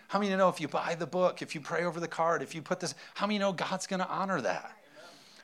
How 0.07 0.17
many 0.17 0.35
know 0.35 0.49
if 0.49 0.59
you 0.59 0.67
buy 0.67 0.95
the 0.95 1.05
book, 1.05 1.43
if 1.43 1.53
you 1.53 1.61
pray 1.61 1.83
over 1.83 1.99
the 1.99 2.07
card, 2.07 2.41
if 2.41 2.55
you 2.55 2.63
put 2.63 2.79
this, 2.79 2.95
how 3.13 3.27
many 3.27 3.37
know 3.37 3.53
God's 3.53 3.85
going 3.85 3.99
to 3.99 4.09
honor 4.09 4.41
that? 4.41 4.71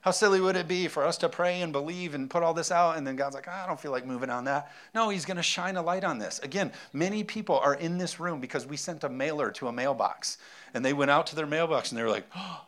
How 0.05 0.11
silly 0.11 0.39
would 0.39 0.55
it 0.55 0.67
be 0.67 0.87
for 0.87 1.03
us 1.03 1.17
to 1.17 1.29
pray 1.29 1.61
and 1.63 1.73
believe 1.73 2.13
and 2.13 2.29
put 2.29 2.43
all 2.43 2.53
this 2.53 2.69
out, 2.71 2.95
and 2.95 3.07
then 3.07 3.15
God's 3.15 3.33
like, 3.33 3.47
oh, 3.47 3.51
I 3.51 3.65
don't 3.65 3.79
feel 3.79 3.89
like 3.89 4.05
moving 4.05 4.29
on 4.29 4.43
that? 4.43 4.71
No, 4.93 5.09
He's 5.09 5.25
going 5.25 5.37
to 5.37 5.43
shine 5.43 5.77
a 5.77 5.81
light 5.81 6.03
on 6.03 6.19
this. 6.19 6.37
Again, 6.43 6.71
many 6.93 7.23
people 7.23 7.57
are 7.57 7.73
in 7.73 7.97
this 7.97 8.19
room 8.19 8.39
because 8.39 8.67
we 8.67 8.77
sent 8.77 9.03
a 9.03 9.09
mailer 9.09 9.49
to 9.53 9.67
a 9.67 9.71
mailbox, 9.71 10.37
and 10.75 10.85
they 10.85 10.93
went 10.93 11.09
out 11.09 11.25
to 11.27 11.35
their 11.35 11.47
mailbox 11.47 11.91
and 11.91 11.97
they 11.97 12.03
were 12.03 12.11
like, 12.11 12.27
oh, 12.35 12.61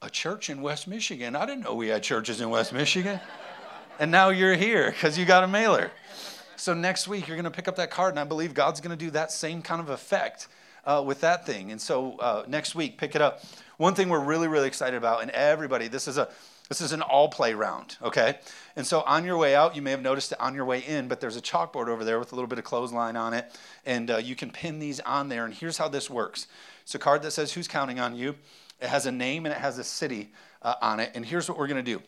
a 0.00 0.08
church 0.08 0.48
in 0.48 0.62
West 0.62 0.88
Michigan. 0.88 1.36
I 1.36 1.44
didn't 1.44 1.62
know 1.62 1.74
we 1.74 1.88
had 1.88 2.02
churches 2.02 2.40
in 2.40 2.48
West 2.48 2.72
Michigan. 2.72 3.20
and 3.98 4.10
now 4.10 4.30
you're 4.30 4.54
here 4.54 4.92
because 4.92 5.18
you 5.18 5.26
got 5.26 5.44
a 5.44 5.48
mailer. 5.48 5.90
So 6.56 6.72
next 6.72 7.06
week, 7.06 7.28
you're 7.28 7.36
going 7.36 7.44
to 7.44 7.50
pick 7.50 7.68
up 7.68 7.76
that 7.76 7.90
card, 7.90 8.12
and 8.12 8.18
I 8.18 8.24
believe 8.24 8.54
God's 8.54 8.80
going 8.80 8.96
to 8.96 9.04
do 9.04 9.10
that 9.10 9.30
same 9.30 9.60
kind 9.60 9.82
of 9.82 9.90
effect 9.90 10.48
uh, 10.86 11.04
with 11.04 11.20
that 11.20 11.44
thing. 11.44 11.70
And 11.70 11.78
so 11.78 12.16
uh, 12.18 12.44
next 12.48 12.74
week, 12.74 12.96
pick 12.96 13.14
it 13.14 13.20
up. 13.20 13.42
One 13.76 13.94
thing 13.94 14.08
we're 14.08 14.24
really, 14.24 14.48
really 14.48 14.68
excited 14.68 14.96
about, 14.96 15.20
and 15.20 15.30
everybody, 15.32 15.88
this 15.88 16.08
is 16.08 16.16
a 16.16 16.30
this 16.68 16.80
is 16.80 16.92
an 16.92 17.02
all 17.02 17.28
play 17.28 17.54
round, 17.54 17.96
okay? 18.02 18.38
And 18.76 18.86
so 18.86 19.02
on 19.02 19.24
your 19.24 19.36
way 19.36 19.54
out, 19.54 19.76
you 19.76 19.82
may 19.82 19.90
have 19.90 20.00
noticed 20.00 20.32
it 20.32 20.40
on 20.40 20.54
your 20.54 20.64
way 20.64 20.80
in, 20.80 21.08
but 21.08 21.20
there's 21.20 21.36
a 21.36 21.42
chalkboard 21.42 21.88
over 21.88 22.04
there 22.04 22.18
with 22.18 22.32
a 22.32 22.34
little 22.34 22.48
bit 22.48 22.58
of 22.58 22.64
clothesline 22.64 23.16
on 23.16 23.34
it, 23.34 23.50
and 23.84 24.10
uh, 24.10 24.16
you 24.16 24.34
can 24.34 24.50
pin 24.50 24.78
these 24.78 25.00
on 25.00 25.28
there. 25.28 25.44
And 25.44 25.52
here's 25.52 25.78
how 25.78 25.88
this 25.88 26.08
works 26.08 26.46
it's 26.82 26.94
a 26.94 26.98
card 26.98 27.22
that 27.22 27.32
says, 27.32 27.52
Who's 27.52 27.68
counting 27.68 28.00
on 28.00 28.16
you? 28.16 28.36
It 28.80 28.88
has 28.88 29.06
a 29.06 29.12
name 29.12 29.46
and 29.46 29.54
it 29.54 29.60
has 29.60 29.78
a 29.78 29.84
city 29.84 30.32
uh, 30.62 30.74
on 30.82 30.98
it. 30.98 31.12
And 31.14 31.24
here's 31.24 31.48
what 31.48 31.58
we're 31.58 31.68
to 31.84 31.98
do 31.98 32.02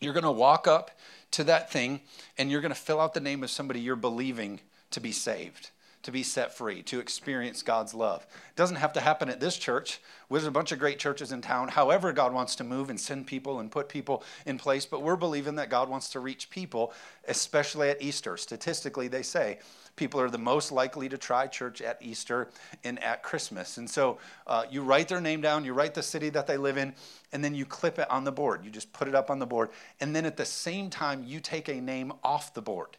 you're 0.00 0.14
to 0.24 0.30
walk 0.30 0.66
up 0.66 0.92
to 1.32 1.44
that 1.44 1.70
thing 1.70 2.00
and 2.38 2.50
you're 2.50 2.60
to 2.72 2.80
fill 2.80 3.00
out 3.00 3.14
the 3.14 3.20
name 3.20 3.42
of 3.42 3.50
somebody 3.50 3.80
you're 3.80 3.96
believing 3.96 4.60
to 4.90 5.00
be 5.00 5.12
saved 5.12 5.70
to 6.08 6.12
be 6.12 6.22
set 6.22 6.54
free, 6.54 6.80
to 6.80 7.00
experience 7.00 7.60
God's 7.60 7.92
love. 7.92 8.26
It 8.32 8.56
doesn't 8.56 8.76
have 8.76 8.94
to 8.94 9.00
happen 9.00 9.28
at 9.28 9.40
this 9.40 9.58
church. 9.58 10.00
There's 10.30 10.46
a 10.46 10.50
bunch 10.50 10.72
of 10.72 10.78
great 10.78 10.98
churches 10.98 11.32
in 11.32 11.42
town. 11.42 11.68
However, 11.68 12.14
God 12.14 12.32
wants 12.32 12.56
to 12.56 12.64
move 12.64 12.88
and 12.88 12.98
send 12.98 13.26
people 13.26 13.60
and 13.60 13.70
put 13.70 13.90
people 13.90 14.24
in 14.46 14.56
place, 14.56 14.86
but 14.86 15.02
we're 15.02 15.16
believing 15.16 15.56
that 15.56 15.68
God 15.68 15.90
wants 15.90 16.08
to 16.12 16.20
reach 16.20 16.48
people, 16.48 16.94
especially 17.26 17.90
at 17.90 18.00
Easter. 18.00 18.38
Statistically, 18.38 19.08
they 19.08 19.20
say 19.20 19.58
people 19.96 20.18
are 20.18 20.30
the 20.30 20.38
most 20.38 20.72
likely 20.72 21.10
to 21.10 21.18
try 21.18 21.46
church 21.46 21.82
at 21.82 21.98
Easter 22.00 22.48
and 22.84 22.98
at 23.04 23.22
Christmas. 23.22 23.76
And 23.76 23.90
so 23.90 24.16
uh, 24.46 24.64
you 24.70 24.80
write 24.80 25.08
their 25.08 25.20
name 25.20 25.42
down, 25.42 25.62
you 25.62 25.74
write 25.74 25.92
the 25.92 26.02
city 26.02 26.30
that 26.30 26.46
they 26.46 26.56
live 26.56 26.78
in, 26.78 26.94
and 27.32 27.44
then 27.44 27.54
you 27.54 27.66
clip 27.66 27.98
it 27.98 28.10
on 28.10 28.24
the 28.24 28.32
board. 28.32 28.64
You 28.64 28.70
just 28.70 28.94
put 28.94 29.08
it 29.08 29.14
up 29.14 29.30
on 29.30 29.40
the 29.40 29.46
board. 29.46 29.68
And 30.00 30.16
then 30.16 30.24
at 30.24 30.38
the 30.38 30.46
same 30.46 30.88
time, 30.88 31.22
you 31.26 31.38
take 31.38 31.68
a 31.68 31.82
name 31.82 32.14
off 32.24 32.54
the 32.54 32.62
board. 32.62 32.96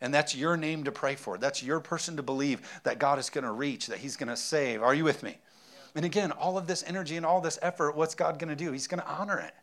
And 0.00 0.14
that's 0.14 0.34
your 0.34 0.56
name 0.56 0.84
to 0.84 0.92
pray 0.92 1.14
for. 1.14 1.36
That's 1.36 1.62
your 1.62 1.80
person 1.80 2.16
to 2.16 2.22
believe 2.22 2.60
that 2.84 2.98
God 2.98 3.18
is 3.18 3.30
going 3.30 3.44
to 3.44 3.52
reach, 3.52 3.86
that 3.88 3.98
He's 3.98 4.16
going 4.16 4.28
to 4.28 4.36
save. 4.36 4.82
Are 4.82 4.94
you 4.94 5.04
with 5.04 5.22
me? 5.22 5.38
And 5.94 6.04
again, 6.04 6.32
all 6.32 6.56
of 6.56 6.66
this 6.66 6.84
energy 6.86 7.16
and 7.16 7.26
all 7.26 7.40
this 7.40 7.58
effort, 7.62 7.96
what's 7.96 8.14
God 8.14 8.38
going 8.38 8.48
to 8.48 8.56
do? 8.56 8.72
He's 8.72 8.86
going 8.86 9.02
to 9.02 9.08
honor 9.08 9.38
it. 9.38 9.54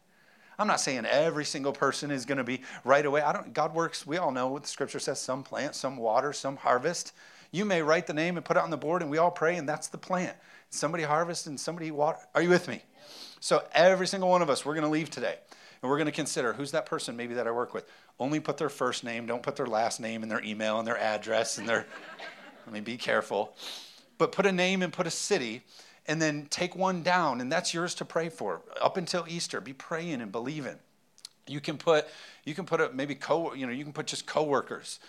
I'm 0.59 0.67
not 0.67 0.81
saying 0.81 1.05
every 1.05 1.45
single 1.45 1.71
person 1.71 2.09
is 2.09 2.25
going 2.25 2.39
to 2.39 2.43
be 2.43 2.61
right 2.83 3.05
away. 3.05 3.21
I 3.21 3.31
don't 3.31 3.53
God 3.53 3.75
works, 3.75 4.07
we 4.07 4.17
all 4.17 4.31
know 4.31 4.47
what 4.47 4.63
the 4.63 4.67
scripture 4.67 4.99
says, 4.99 5.19
some 5.19 5.43
plant, 5.43 5.75
some 5.75 5.97
water, 5.97 6.33
some 6.33 6.57
harvest. 6.57 7.13
You 7.51 7.63
may 7.63 7.81
write 7.81 8.07
the 8.07 8.13
name 8.13 8.37
and 8.37 8.45
put 8.45 8.57
it 8.57 8.63
on 8.63 8.71
the 8.71 8.77
board 8.77 9.01
and 9.01 9.11
we 9.11 9.19
all 9.19 9.31
pray 9.31 9.57
and 9.57 9.69
that's 9.69 9.87
the 9.87 9.97
plant. 9.97 10.35
Somebody 10.69 11.03
harvest 11.03 11.47
and 11.47 11.59
somebody 11.59 11.91
water. 11.91 12.17
Are 12.33 12.41
you 12.41 12.49
with 12.49 12.67
me? 12.67 12.81
So 13.39 13.63
every 13.71 14.07
single 14.07 14.29
one 14.29 14.41
of 14.41 14.49
us, 14.49 14.65
we're 14.65 14.73
going 14.73 14.83
to 14.83 14.89
leave 14.89 15.11
today 15.11 15.35
and 15.81 15.89
we're 15.89 15.97
going 15.97 16.07
to 16.07 16.11
consider 16.11 16.53
who's 16.53 16.71
that 16.71 16.87
person 16.87 17.15
maybe 17.15 17.35
that 17.35 17.47
I 17.47 17.51
work 17.51 17.73
with. 17.73 17.85
Only 18.19 18.39
put 18.39 18.57
their 18.57 18.69
first 18.69 19.03
name, 19.03 19.25
don't 19.27 19.43
put 19.43 19.55
their 19.55 19.67
last 19.67 19.99
name 19.99 20.23
and 20.23 20.31
their 20.31 20.43
email 20.43 20.79
and 20.79 20.87
their 20.87 20.97
address 20.97 21.57
and 21.57 21.69
their, 21.69 21.85
I 22.67 22.71
mean, 22.71 22.83
be 22.83 22.97
careful. 22.97 23.55
But 24.17 24.31
put 24.31 24.45
a 24.45 24.51
name 24.51 24.81
and 24.81 24.91
put 24.91 25.05
a 25.05 25.11
city 25.11 25.63
and 26.07 26.21
then 26.21 26.47
take 26.49 26.75
one 26.75 27.03
down, 27.03 27.41
and 27.41 27.51
that's 27.51 27.73
yours 27.73 27.93
to 27.95 28.05
pray 28.05 28.29
for. 28.29 28.61
Up 28.81 28.97
until 28.97 29.25
Easter, 29.27 29.59
be 29.59 29.73
praying 29.73 30.21
and 30.21 30.31
believing. 30.31 30.77
You 31.45 31.59
can 31.59 31.77
put, 31.77 32.07
you 32.45 32.55
can 32.55 32.65
put 32.65 32.81
a, 32.81 32.89
maybe 32.93 33.13
co, 33.13 33.53
you 33.53 33.65
know, 33.65 33.73
you 33.73 33.83
can 33.83 33.93
put 33.93 34.07
just 34.07 34.25
coworkers. 34.25 34.99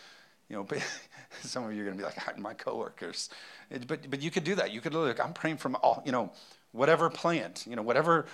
You 0.48 0.56
know, 0.56 0.66
some 1.42 1.64
of 1.64 1.72
you 1.72 1.82
are 1.82 1.84
going 1.84 1.96
to 1.96 2.02
be 2.02 2.04
like, 2.04 2.38
my 2.38 2.54
coworkers. 2.54 3.30
But, 3.86 4.10
but 4.10 4.20
you 4.20 4.30
could 4.30 4.44
do 4.44 4.54
that. 4.56 4.72
You 4.72 4.80
could 4.80 4.92
look, 4.92 5.20
I'm 5.24 5.32
praying 5.32 5.58
from 5.58 5.76
all, 5.76 6.02
you 6.04 6.12
know, 6.12 6.32
whatever 6.72 7.08
plant, 7.10 7.64
you 7.68 7.76
know, 7.76 7.82
whatever, 7.82 8.26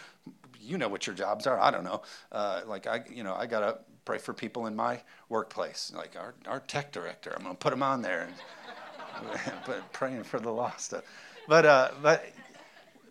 you 0.58 0.78
know 0.78 0.88
what 0.88 1.06
your 1.06 1.14
jobs 1.14 1.46
are. 1.46 1.60
I 1.60 1.70
don't 1.70 1.84
know. 1.84 2.02
Uh, 2.32 2.62
like 2.66 2.86
I, 2.86 3.04
you 3.10 3.22
know, 3.22 3.34
I 3.34 3.46
got 3.46 3.60
to 3.60 3.78
pray 4.04 4.18
for 4.18 4.32
people 4.32 4.66
in 4.66 4.76
my 4.76 5.00
workplace, 5.28 5.92
like 5.96 6.16
our, 6.16 6.34
our 6.46 6.60
tech 6.60 6.92
director. 6.92 7.32
I'm 7.36 7.42
going 7.42 7.54
to 7.54 7.58
put 7.58 7.72
him 7.72 7.82
on 7.82 8.02
there 8.02 8.22
and 8.22 9.32
but 9.66 9.92
praying 9.92 10.24
for 10.24 10.40
the 10.40 10.50
lost. 10.50 10.94
But, 11.48 11.66
uh, 11.66 11.90
but 12.02 12.26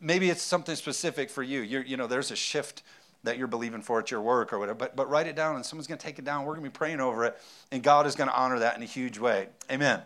maybe 0.02 0.30
it's 0.30 0.42
something 0.42 0.76
specific 0.76 1.30
for 1.30 1.44
you. 1.44 1.62
You're, 1.62 1.84
you 1.84 1.98
know, 1.98 2.08
there's 2.08 2.32
a 2.32 2.36
shift 2.36 2.84
that 3.24 3.38
you're 3.38 3.48
believing 3.48 3.82
for 3.82 4.00
at 4.00 4.12
your 4.12 4.22
work 4.22 4.52
or 4.52 4.60
whatever. 4.60 4.78
But, 4.78 4.96
but 4.96 5.10
write 5.10 5.28
it 5.28 5.36
down, 5.36 5.56
and 5.56 5.66
someone's 5.66 5.88
going 5.88 5.98
to 5.98 6.06
take 6.06 6.20
it 6.20 6.26
down. 6.26 6.46
We're 6.46 6.56
going 6.56 6.66
to 6.66 6.70
be 6.70 6.78
praying 6.78 7.00
over 7.00 7.26
it, 7.26 7.38
and 7.72 7.82
God 7.82 8.06
is 8.06 8.16
going 8.16 8.30
to 8.30 8.36
honor 8.36 8.60
that 8.60 8.76
in 8.76 8.84
a 8.84 8.88
huge 8.88 9.18
way. 9.18 9.48
Amen. 9.72 10.02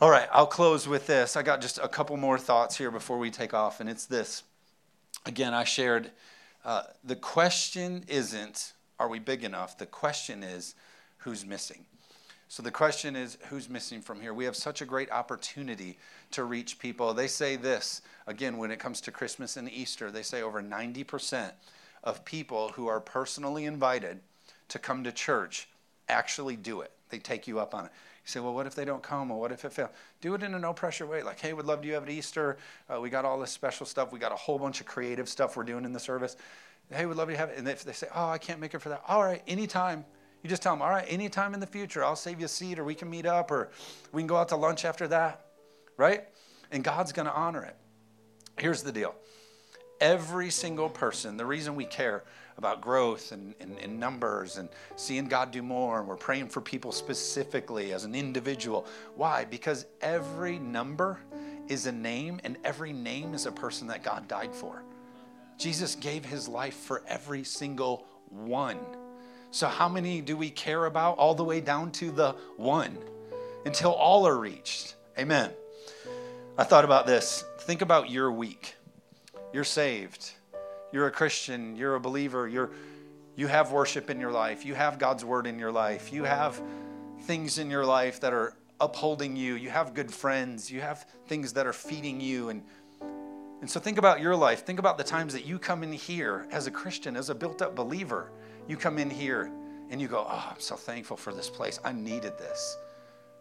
All 0.00 0.10
right, 0.10 0.28
I'll 0.32 0.46
close 0.46 0.88
with 0.88 1.06
this. 1.06 1.36
I 1.36 1.42
got 1.42 1.60
just 1.60 1.78
a 1.78 1.88
couple 1.88 2.16
more 2.16 2.38
thoughts 2.38 2.76
here 2.76 2.90
before 2.90 3.18
we 3.18 3.30
take 3.30 3.54
off, 3.54 3.80
and 3.80 3.88
it's 3.88 4.06
this. 4.06 4.42
Again, 5.24 5.54
I 5.54 5.64
shared 5.64 6.10
uh, 6.64 6.82
the 7.04 7.16
question 7.16 8.04
isn't, 8.08 8.72
are 8.98 9.08
we 9.08 9.18
big 9.18 9.44
enough? 9.44 9.78
The 9.78 9.86
question 9.86 10.42
is, 10.42 10.74
who's 11.18 11.44
missing? 11.44 11.84
So 12.48 12.62
the 12.62 12.70
question 12.70 13.16
is, 13.16 13.38
who's 13.48 13.68
missing 13.68 14.00
from 14.00 14.20
here? 14.20 14.32
We 14.32 14.44
have 14.44 14.54
such 14.54 14.80
a 14.80 14.84
great 14.84 15.10
opportunity 15.10 15.98
to 16.30 16.44
reach 16.44 16.78
people. 16.78 17.12
They 17.12 17.26
say 17.26 17.56
this, 17.56 18.02
again, 18.26 18.56
when 18.56 18.70
it 18.70 18.78
comes 18.78 19.00
to 19.02 19.10
Christmas 19.10 19.56
and 19.56 19.70
Easter, 19.70 20.10
they 20.10 20.22
say 20.22 20.42
over 20.42 20.62
90% 20.62 21.52
of 22.04 22.24
people 22.24 22.68
who 22.70 22.86
are 22.86 23.00
personally 23.00 23.64
invited 23.64 24.20
to 24.68 24.78
come 24.78 25.02
to 25.04 25.12
church 25.12 25.68
actually 26.08 26.54
do 26.54 26.82
it. 26.82 26.92
They 27.10 27.18
take 27.18 27.48
you 27.48 27.58
up 27.58 27.74
on 27.74 27.86
it. 27.86 27.90
You 28.24 28.30
say, 28.30 28.40
well, 28.40 28.54
what 28.54 28.66
if 28.66 28.74
they 28.74 28.84
don't 28.84 29.02
come? 29.02 29.30
Or 29.30 29.40
what 29.40 29.52
if 29.52 29.64
it 29.64 29.72
fails? 29.72 29.90
Do 30.20 30.34
it 30.34 30.42
in 30.42 30.54
a 30.54 30.58
no 30.58 30.72
pressure 30.72 31.06
way. 31.06 31.22
Like, 31.22 31.40
hey, 31.40 31.52
would 31.52 31.66
love 31.66 31.82
to 31.82 31.88
you 31.88 31.94
have 31.94 32.04
at 32.04 32.10
Easter. 32.10 32.58
Uh, 32.88 33.00
we 33.00 33.10
got 33.10 33.24
all 33.24 33.38
this 33.40 33.50
special 33.50 33.86
stuff. 33.86 34.12
We 34.12 34.18
got 34.18 34.32
a 34.32 34.36
whole 34.36 34.58
bunch 34.58 34.80
of 34.80 34.86
creative 34.86 35.28
stuff 35.28 35.56
we're 35.56 35.64
doing 35.64 35.84
in 35.84 35.92
the 35.92 36.00
service. 36.00 36.36
Hey, 36.90 37.06
we'd 37.06 37.16
love 37.16 37.28
to 37.28 37.36
have 37.36 37.50
it. 37.50 37.58
And 37.58 37.66
if 37.68 37.84
they 37.84 37.92
say, 37.92 38.06
oh, 38.14 38.28
I 38.28 38.38
can't 38.38 38.60
make 38.60 38.74
it 38.74 38.78
for 38.80 38.90
that, 38.90 39.02
all 39.08 39.22
right, 39.22 39.42
anytime. 39.46 40.04
You 40.42 40.50
just 40.50 40.62
tell 40.62 40.74
them, 40.74 40.82
all 40.82 40.90
right, 40.90 41.06
anytime 41.08 41.54
in 41.54 41.60
the 41.60 41.66
future, 41.66 42.04
I'll 42.04 42.14
save 42.14 42.38
you 42.38 42.46
a 42.46 42.48
seat 42.48 42.78
or 42.78 42.84
we 42.84 42.94
can 42.94 43.10
meet 43.10 43.26
up 43.26 43.50
or 43.50 43.70
we 44.12 44.22
can 44.22 44.28
go 44.28 44.36
out 44.36 44.50
to 44.50 44.56
lunch 44.56 44.84
after 44.84 45.08
that, 45.08 45.46
right? 45.96 46.24
And 46.70 46.84
God's 46.84 47.10
going 47.10 47.26
to 47.26 47.34
honor 47.34 47.64
it. 47.64 47.74
Here's 48.58 48.82
the 48.82 48.92
deal 48.92 49.14
every 50.00 50.50
single 50.50 50.88
person, 50.88 51.36
the 51.36 51.46
reason 51.46 51.74
we 51.74 51.84
care 51.84 52.22
about 52.58 52.80
growth 52.80 53.32
and, 53.32 53.54
and, 53.60 53.78
and, 53.78 53.98
numbers 53.98 54.56
and 54.56 54.68
seeing 54.96 55.26
God 55.26 55.50
do 55.50 55.62
more, 55.62 55.98
and 55.98 56.08
we're 56.08 56.16
praying 56.16 56.48
for 56.48 56.60
people 56.60 56.92
specifically 56.92 57.92
as 57.92 58.04
an 58.04 58.14
individual. 58.14 58.86
Why? 59.14 59.44
Because 59.44 59.86
every 60.00 60.58
number 60.58 61.18
is 61.68 61.86
a 61.86 61.92
name, 61.92 62.40
and 62.44 62.56
every 62.64 62.92
name 62.92 63.34
is 63.34 63.46
a 63.46 63.52
person 63.52 63.88
that 63.88 64.02
God 64.02 64.28
died 64.28 64.54
for. 64.54 64.82
Jesus 65.58 65.94
gave 65.94 66.24
his 66.24 66.48
life 66.48 66.74
for 66.74 67.02
every 67.06 67.44
single 67.44 68.06
one. 68.28 68.78
So, 69.50 69.68
how 69.68 69.88
many 69.88 70.20
do 70.20 70.36
we 70.36 70.50
care 70.50 70.84
about? 70.84 71.18
All 71.18 71.34
the 71.34 71.44
way 71.44 71.60
down 71.60 71.90
to 71.92 72.10
the 72.10 72.32
one 72.56 72.98
until 73.64 73.92
all 73.92 74.26
are 74.26 74.36
reached. 74.36 74.96
Amen. 75.18 75.50
I 76.58 76.64
thought 76.64 76.84
about 76.84 77.06
this. 77.06 77.44
Think 77.60 77.80
about 77.80 78.10
your 78.10 78.30
week. 78.30 78.74
You're 79.52 79.64
saved. 79.64 80.32
You're 80.92 81.06
a 81.06 81.10
Christian. 81.10 81.76
You're 81.76 81.94
a 81.94 82.00
believer. 82.00 82.46
You're, 82.48 82.70
you 83.34 83.46
have 83.46 83.72
worship 83.72 84.10
in 84.10 84.20
your 84.20 84.32
life. 84.32 84.64
You 84.64 84.74
have 84.74 84.98
God's 84.98 85.24
word 85.24 85.46
in 85.46 85.58
your 85.58 85.72
life. 85.72 86.12
You 86.12 86.24
have 86.24 86.60
things 87.22 87.58
in 87.58 87.70
your 87.70 87.84
life 87.84 88.20
that 88.20 88.34
are 88.34 88.54
upholding 88.78 89.36
you. 89.36 89.54
You 89.54 89.70
have 89.70 89.94
good 89.94 90.12
friends. 90.12 90.70
You 90.70 90.82
have 90.82 91.06
things 91.26 91.54
that 91.54 91.66
are 91.66 91.72
feeding 91.72 92.20
you. 92.20 92.50
And, 92.50 92.62
and 93.66 93.70
so 93.72 93.80
think 93.80 93.98
about 93.98 94.20
your 94.20 94.36
life. 94.36 94.64
Think 94.64 94.78
about 94.78 94.96
the 94.96 95.02
times 95.02 95.32
that 95.32 95.44
you 95.44 95.58
come 95.58 95.82
in 95.82 95.92
here 95.92 96.46
as 96.52 96.68
a 96.68 96.70
Christian, 96.70 97.16
as 97.16 97.30
a 97.30 97.34
built 97.34 97.60
up 97.60 97.74
believer. 97.74 98.30
You 98.68 98.76
come 98.76 98.96
in 98.96 99.10
here 99.10 99.50
and 99.90 100.00
you 100.00 100.06
go, 100.06 100.24
Oh, 100.24 100.50
I'm 100.52 100.60
so 100.60 100.76
thankful 100.76 101.16
for 101.16 101.34
this 101.34 101.50
place. 101.50 101.80
I 101.84 101.90
needed 101.90 102.38
this 102.38 102.76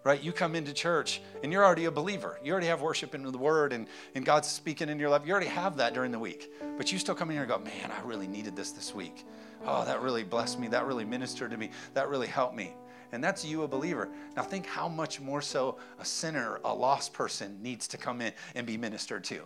right? 0.03 0.23
You 0.23 0.31
come 0.31 0.55
into 0.55 0.73
church 0.73 1.21
and 1.43 1.51
you're 1.51 1.63
already 1.63 1.85
a 1.85 1.91
believer. 1.91 2.39
You 2.43 2.53
already 2.53 2.67
have 2.67 2.81
worship 2.81 3.13
in 3.13 3.23
the 3.23 3.37
Word 3.37 3.71
and, 3.71 3.87
and 4.13 4.25
God's 4.25 4.47
speaking 4.47 4.87
in 4.89 4.99
your 4.99 5.09
life. 5.09 5.23
You 5.25 5.31
already 5.31 5.47
have 5.47 5.77
that 5.77 5.93
during 5.93 6.11
the 6.11 6.19
week. 6.19 6.51
But 6.77 6.91
you 6.91 6.99
still 6.99 7.15
come 7.15 7.29
in 7.29 7.35
here 7.35 7.43
and 7.43 7.51
go, 7.51 7.57
man, 7.57 7.91
I 7.91 8.01
really 8.07 8.27
needed 8.27 8.55
this 8.55 8.71
this 8.71 8.93
week. 8.93 9.25
Oh, 9.65 9.83
that 9.85 10.01
really 10.01 10.23
blessed 10.23 10.59
me. 10.59 10.67
That 10.67 10.85
really 10.85 11.05
ministered 11.05 11.49
to 11.51 11.57
me. 11.57 11.71
That 11.95 12.07
really 12.09 12.27
helped 12.27 12.55
me. 12.55 12.75
And 13.13 13.23
that's 13.23 13.43
you, 13.43 13.63
a 13.63 13.67
believer. 13.67 14.09
Now 14.35 14.43
think 14.43 14.67
how 14.67 14.87
much 14.87 15.19
more 15.19 15.41
so 15.41 15.77
a 15.97 16.05
sinner, 16.05 16.59
a 16.63 16.73
lost 16.73 17.13
person 17.13 17.57
needs 17.63 17.87
to 17.87 17.97
come 17.97 18.21
in 18.21 18.31
and 18.53 18.67
be 18.67 18.77
ministered 18.77 19.23
to. 19.25 19.41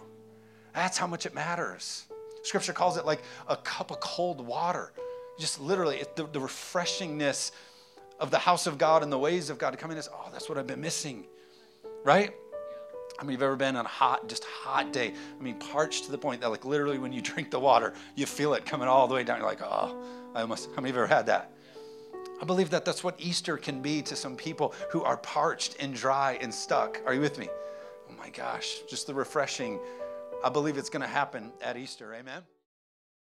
That's 0.74 0.98
how 0.98 1.08
much 1.08 1.26
it 1.26 1.34
matters. 1.34 2.06
Scripture 2.44 2.74
calls 2.74 2.98
it 2.98 3.06
like 3.06 3.22
a 3.48 3.58
cup 3.58 3.92
of 3.92 4.00
cold 4.00 4.46
water. 4.46 4.92
Just 5.38 5.60
literally, 5.60 6.04
the, 6.16 6.24
the 6.24 6.40
refreshingness 6.40 7.52
of 8.20 8.32
the 8.32 8.40
house 8.40 8.68
of 8.68 8.78
God 8.78 9.04
and 9.04 9.12
the 9.12 9.18
ways 9.18 9.50
of 9.50 9.58
God 9.58 9.72
to 9.72 9.78
come 9.78 9.92
in 9.92 9.98
as, 9.98 10.10
oh, 10.12 10.30
that's 10.32 10.50
what 10.50 10.58
I've 10.58 10.68
been 10.68 10.82
missing, 10.82 11.26
right? 12.04 12.34
I 13.20 13.24
mean, 13.24 13.32
you've 13.32 13.42
ever 13.42 13.56
been 13.56 13.76
on 13.76 13.86
a 13.86 13.90
hot, 13.90 14.30
just 14.30 14.44
hot 14.46 14.94
day? 14.94 15.14
I 15.40 15.44
mean, 15.44 15.56
parched 15.56 16.06
to 16.06 16.12
the 16.12 16.18
point 16.18 16.42
that, 16.42 16.50
like, 16.50 16.66
literally, 16.66 16.98
when 16.98 17.12
you 17.12 17.22
drink 17.34 17.52
the 17.52 17.60
water, 17.60 17.94
you 18.16 18.26
feel 18.26 18.54
it 18.54 18.66
coming 18.66 18.88
all 18.88 19.08
the 19.08 19.16
way 19.16 19.24
down. 19.24 19.40
You're 19.40 19.48
like, 19.48 19.62
oh, 19.62 19.98
I 20.36 20.42
almost. 20.42 20.70
How 20.70 20.82
many 20.82 20.90
of 20.90 20.96
you 20.96 21.04
ever 21.04 21.14
had 21.14 21.26
that? 21.26 21.52
I 22.42 22.46
believe 22.46 22.70
that 22.70 22.86
that's 22.86 23.04
what 23.04 23.16
Easter 23.20 23.58
can 23.58 23.82
be 23.82 24.02
to 24.04 24.16
some 24.16 24.38
people 24.38 24.74
who 24.92 25.04
are 25.04 25.18
parched 25.18 25.76
and 25.82 25.94
dry 25.94 26.38
and 26.42 26.54
stuck. 26.54 27.02
Are 27.06 27.14
you 27.14 27.20
with 27.20 27.38
me? 27.38 27.50
Oh 28.10 28.14
my 28.18 28.30
gosh, 28.30 28.80
just 28.90 29.08
the 29.08 29.14
refreshing. 29.14 29.80
I 30.42 30.50
believe 30.50 30.78
it's 30.78 30.90
going 30.90 31.02
to 31.02 31.08
happen 31.08 31.52
at 31.62 31.76
Easter. 31.76 32.14
Amen. 32.14 32.44